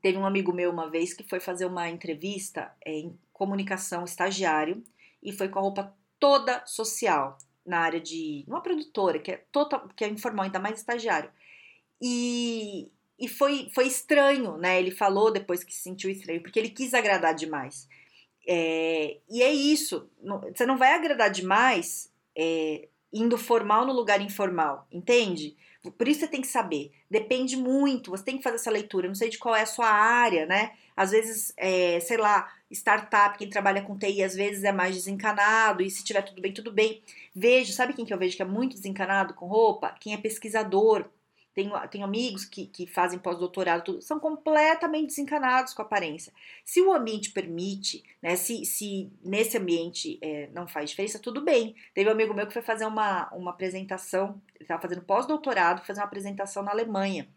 Teve 0.00 0.16
um 0.16 0.24
amigo 0.24 0.52
meu 0.52 0.70
uma 0.70 0.90
vez 0.90 1.12
que 1.12 1.22
foi 1.22 1.40
fazer 1.40 1.66
uma 1.66 1.88
entrevista 1.88 2.74
é, 2.84 2.92
em 2.92 3.18
comunicação 3.32 4.04
estagiário 4.04 4.82
e 5.22 5.32
foi 5.32 5.48
com 5.48 5.58
a 5.58 5.62
roupa 5.62 5.94
toda 6.18 6.64
social 6.66 7.36
na 7.64 7.80
área 7.80 8.00
de 8.00 8.44
uma 8.46 8.62
produtora 8.62 9.18
que 9.18 9.32
é 9.32 9.44
total, 9.52 9.88
que 9.94 10.04
é 10.04 10.08
informal, 10.08 10.46
ainda 10.46 10.58
mais 10.58 10.78
estagiário. 10.78 11.30
E, 12.00 12.90
e 13.20 13.28
foi, 13.28 13.68
foi 13.74 13.86
estranho, 13.86 14.56
né? 14.56 14.80
Ele 14.80 14.90
falou 14.90 15.30
depois 15.30 15.62
que 15.62 15.74
se 15.74 15.82
sentiu 15.82 16.10
estranho, 16.10 16.40
porque 16.40 16.58
ele 16.58 16.70
quis 16.70 16.94
agradar 16.94 17.34
demais. 17.34 17.86
É, 18.48 19.18
e 19.28 19.42
é 19.42 19.52
isso, 19.52 20.08
não, 20.22 20.40
você 20.40 20.64
não 20.64 20.78
vai 20.78 20.94
agradar 20.94 21.30
demais 21.30 22.10
é, 22.34 22.88
indo 23.12 23.36
formal 23.36 23.86
no 23.86 23.92
lugar 23.92 24.20
informal, 24.22 24.88
entende? 24.90 25.54
Por 25.96 26.08
isso 26.08 26.20
você 26.20 26.28
tem 26.28 26.40
que 26.40 26.46
saber. 26.46 26.92
Depende 27.10 27.56
muito, 27.56 28.10
você 28.10 28.24
tem 28.24 28.36
que 28.36 28.42
fazer 28.42 28.56
essa 28.56 28.70
leitura. 28.70 29.08
não 29.08 29.14
sei 29.14 29.28
de 29.30 29.38
qual 29.38 29.54
é 29.54 29.62
a 29.62 29.66
sua 29.66 29.88
área, 29.88 30.46
né? 30.46 30.72
Às 30.96 31.10
vezes, 31.10 31.52
é, 31.56 32.00
sei 32.00 32.16
lá, 32.16 32.50
startup, 32.70 33.36
quem 33.38 33.48
trabalha 33.48 33.82
com 33.82 33.98
TI, 33.98 34.22
às 34.22 34.34
vezes 34.34 34.64
é 34.64 34.72
mais 34.72 34.94
desencanado, 34.94 35.82
e 35.82 35.90
se 35.90 36.04
tiver 36.04 36.22
tudo 36.22 36.40
bem, 36.40 36.52
tudo 36.52 36.72
bem. 36.72 37.02
Vejo, 37.34 37.72
sabe 37.72 37.94
quem 37.94 38.04
que 38.04 38.12
eu 38.12 38.18
vejo 38.18 38.36
que 38.36 38.42
é 38.42 38.44
muito 38.44 38.76
desencanado 38.76 39.34
com 39.34 39.46
roupa? 39.46 39.94
Quem 40.00 40.14
é 40.14 40.18
pesquisador. 40.18 41.06
Tenho, 41.52 41.72
tenho 41.88 42.04
amigos 42.04 42.44
que, 42.44 42.66
que 42.66 42.86
fazem 42.86 43.18
pós-doutorado, 43.18 44.00
são 44.00 44.20
completamente 44.20 45.08
desencanados 45.08 45.74
com 45.74 45.82
a 45.82 45.84
aparência. 45.84 46.32
Se 46.64 46.80
o 46.80 46.92
ambiente 46.92 47.32
permite, 47.32 48.04
né, 48.22 48.36
se, 48.36 48.64
se 48.64 49.10
nesse 49.24 49.58
ambiente 49.58 50.18
é, 50.22 50.48
não 50.52 50.68
faz 50.68 50.90
diferença, 50.90 51.18
tudo 51.18 51.40
bem. 51.40 51.74
Teve 51.92 52.08
um 52.08 52.12
amigo 52.12 52.32
meu 52.32 52.46
que 52.46 52.52
foi 52.52 52.62
fazer 52.62 52.86
uma, 52.86 53.28
uma 53.34 53.50
apresentação, 53.50 54.40
ele 54.54 54.62
estava 54.64 54.80
fazendo 54.80 55.02
pós-doutorado, 55.02 55.84
fazer 55.84 56.00
uma 56.00 56.06
apresentação 56.06 56.62
na 56.62 56.70
Alemanha. 56.70 57.28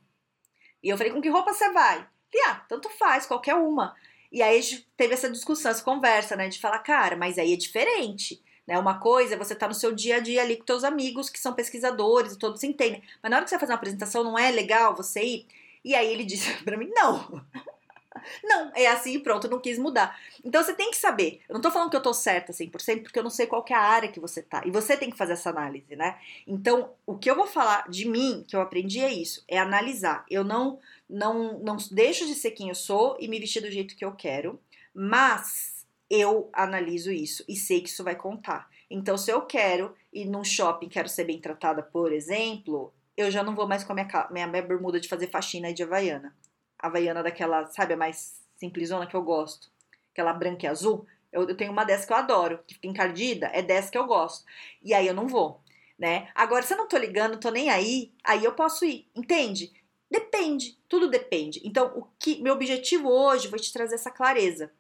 E 0.84 0.90
eu 0.90 0.98
falei, 0.98 1.12
com 1.12 1.22
que 1.22 1.30
roupa 1.30 1.54
você 1.54 1.72
vai? 1.72 2.08
Ele, 2.32 2.44
ah, 2.50 2.66
tanto 2.68 2.90
faz, 2.90 3.26
qualquer 3.26 3.56
uma. 3.56 3.96
E 4.32 4.42
aí 4.42 4.62
teve 4.98 5.14
essa 5.14 5.30
discussão, 5.30 5.72
essa 5.72 5.84
conversa, 5.84 6.36
né, 6.36 6.50
de 6.50 6.60
falar, 6.60 6.80
cara, 6.80 7.16
mas 7.16 7.38
aí 7.38 7.54
é 7.54 7.58
diferente. 7.58 8.44
Né? 8.68 8.78
Uma 8.78 9.00
coisa 9.00 9.36
é 9.36 9.38
você 9.38 9.54
estar 9.54 9.66
tá 9.66 9.70
no 9.70 9.76
seu 9.76 9.92
dia 9.94 10.18
a 10.18 10.20
dia 10.20 10.42
ali 10.42 10.58
com 10.58 10.66
seus 10.66 10.84
amigos 10.84 11.30
que 11.30 11.40
são 11.40 11.54
pesquisadores 11.54 12.34
e 12.34 12.40
todos 12.40 12.64
entendem. 12.64 13.04
Mas 13.22 13.30
na 13.30 13.38
hora 13.38 13.44
que 13.44 13.50
você 13.50 13.56
vai 13.56 13.62
fazer 13.62 13.74
uma 13.74 13.78
apresentação, 13.78 14.24
não 14.24 14.40
é 14.40 14.52
legal 14.52 14.96
você 14.96 15.24
ir? 15.24 15.48
E 15.84 15.94
aí 15.96 16.12
ele 16.12 16.24
disse 16.26 16.52
para 16.64 16.78
mim, 16.78 16.90
não. 16.94 17.42
Não, 18.44 18.72
é 18.76 18.88
assim 18.88 19.16
e 19.16 19.20
pronto, 19.20 19.50
não 19.50 19.60
quis 19.60 19.78
mudar. 19.78 20.18
Então 20.46 20.64
você 20.64 20.74
tem 20.74 20.92
que 20.92 20.98
saber. 20.98 21.42
Eu 21.50 21.54
não 21.54 21.62
tô 21.62 21.72
falando 21.72 21.90
que 21.90 21.98
eu 21.98 22.02
tô 22.02 22.14
certa 22.14 22.54
100%, 22.54 23.02
porque 23.02 23.20
eu 23.20 23.24
não 23.24 23.30
sei 23.30 23.48
qual 23.48 23.66
é 23.68 23.74
a 23.74 23.80
área 23.80 24.08
que 24.08 24.20
você 24.20 24.42
tá. 24.42 24.62
E 24.66 24.72
você 24.72 24.96
tem 24.96 25.10
que 25.10 25.18
fazer 25.18 25.34
essa 25.34 25.50
análise, 25.50 25.96
né? 25.96 26.18
Então, 26.48 26.92
o 27.06 27.18
que 27.18 27.30
eu 27.30 27.36
vou 27.36 27.48
falar 27.48 27.90
de 27.90 28.08
mim, 28.08 28.46
que 28.48 28.56
eu 28.56 28.62
aprendi 28.62 29.02
é 29.02 29.12
isso, 29.12 29.44
é 29.48 29.58
analisar. 29.58 30.26
Eu 30.30 30.44
não 30.44 30.80
não 31.10 31.60
não 31.60 31.76
deixo 31.92 32.26
de 32.26 32.36
ser 32.36 32.52
quem 32.52 32.70
eu 32.70 32.76
sou 32.76 33.18
e 33.20 33.28
me 33.28 33.40
vestir 33.40 33.62
do 33.62 33.72
jeito 33.72 33.96
que 33.96 34.06
eu 34.06 34.12
quero, 34.14 34.60
mas 34.94 35.73
eu 36.14 36.48
analiso 36.54 37.12
isso 37.12 37.44
e 37.50 37.56
sei 37.56 37.82
que 37.82 37.90
isso 37.90 38.04
vai 38.04 38.16
contar. 38.16 38.70
Então, 38.88 39.18
se 39.18 39.32
eu 39.32 39.42
quero 39.42 39.96
ir 40.14 40.26
num 40.26 40.44
shopping, 40.44 40.88
quero 40.88 41.10
ser 41.10 41.24
bem 41.24 41.42
tratada, 41.42 41.82
por 41.82 42.14
exemplo, 42.14 42.94
eu 43.18 43.32
já 43.32 43.42
não 43.42 43.56
vou 43.56 43.68
mais 43.68 43.84
com 43.84 43.94
a 43.94 43.96
minha, 43.96 44.28
minha, 44.30 44.46
minha 44.46 44.62
bermuda 44.62 45.00
de 45.00 45.10
fazer 45.10 45.26
faxina 45.28 45.72
e 45.72 45.74
de 45.74 45.82
havaiana. 45.82 46.36
Havaiana 46.78 47.24
daquela, 47.24 47.66
sabe, 47.66 47.96
a 47.96 47.98
mais 47.98 48.44
simplesona 48.56 49.08
que 49.08 49.16
eu 49.16 49.24
gosto. 49.24 49.72
Aquela 50.12 50.34
branca 50.34 50.68
e 50.68 50.70
azul. 50.70 51.08
Eu, 51.32 51.50
eu 51.50 51.58
tenho 51.58 51.72
uma 51.72 51.84
dessa 51.84 52.06
que 52.06 52.14
eu 52.14 52.18
adoro, 52.18 52.60
que 52.68 52.76
fica 52.76 52.88
encardida, 52.88 53.48
é 53.48 53.64
dessa 53.64 53.90
que 53.90 53.98
eu 53.98 54.06
gosto. 54.06 54.46
E 54.84 54.94
aí 54.94 55.08
eu 55.08 55.16
não 55.16 55.28
vou, 55.28 55.62
né? 55.98 56.30
Agora, 56.36 56.62
se 56.62 56.76
eu 56.76 56.78
não 56.78 56.88
tô 56.88 56.96
ligando, 56.96 57.40
tô 57.40 57.50
nem 57.50 57.72
aí, 57.72 58.14
aí 58.24 58.44
eu 58.44 58.54
posso 58.54 58.86
ir, 58.86 59.10
entende? 59.16 59.74
Depende, 60.12 60.78
tudo 60.88 61.10
depende. 61.10 61.60
Então, 61.64 61.92
o 61.98 62.08
que 62.20 62.40
meu 62.40 62.54
objetivo 62.54 63.10
hoje 63.10 63.48
foi 63.48 63.58
te 63.58 63.74
trazer 63.74 63.96
essa 63.96 64.12
clareza 64.12 64.72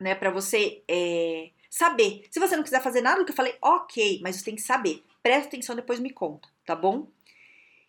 né? 0.00 0.14
Para 0.14 0.30
você 0.30 0.82
é, 0.88 1.50
saber. 1.70 2.24
Se 2.30 2.38
você 2.38 2.56
não 2.56 2.62
quiser 2.62 2.82
fazer 2.82 3.00
nada 3.00 3.20
do 3.20 3.24
que 3.24 3.32
eu 3.32 3.36
falei, 3.36 3.56
ok, 3.60 4.20
mas 4.22 4.36
você 4.36 4.44
tem 4.44 4.54
que 4.54 4.62
saber. 4.62 5.02
Presta 5.22 5.48
atenção, 5.48 5.74
depois 5.74 6.00
me 6.00 6.10
conta, 6.10 6.48
tá 6.66 6.76
bom? 6.76 7.08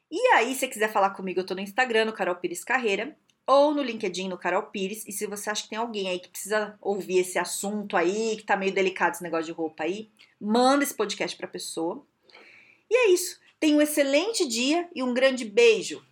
E 0.10 0.20
aí, 0.36 0.54
se 0.54 0.62
você 0.62 0.68
quiser 0.68 0.92
falar 0.92 1.10
comigo, 1.10 1.40
eu 1.40 1.46
tô 1.46 1.56
no 1.56 1.62
Instagram, 1.62 2.06
no 2.06 2.14
Carol 2.14 2.36
Pires 2.36 2.64
Carreira, 2.64 3.18
ou 3.46 3.74
no 3.74 3.82
LinkedIn, 3.82 4.30
no 4.30 4.38
Carol 4.38 4.64
Pires. 4.64 5.04
E 5.08 5.12
se 5.12 5.26
você 5.26 5.50
acha 5.50 5.64
que 5.64 5.70
tem 5.70 5.78
alguém 5.78 6.08
aí 6.08 6.20
que 6.20 6.30
precisa 6.30 6.78
ouvir 6.80 7.18
esse 7.18 7.38
assunto 7.40 7.98
aí, 7.98 8.38
que 8.38 8.44
tá 8.44 8.56
meio 8.56 8.74
delicado 8.74 9.14
esse 9.14 9.24
negócio 9.24 9.46
de 9.46 9.52
roupa 9.52 9.84
aí, 9.84 10.10
manda 10.40 10.84
esse 10.84 10.94
podcast 10.94 11.36
pra 11.36 11.48
pessoa. 11.48 12.06
E 12.90 12.96
é 12.96 13.10
isso. 13.10 13.40
Tenha 13.60 13.76
um 13.76 13.82
excelente 13.82 14.48
dia 14.48 14.88
e 14.94 15.02
um 15.02 15.14
grande 15.14 15.46
beijo. 15.46 16.06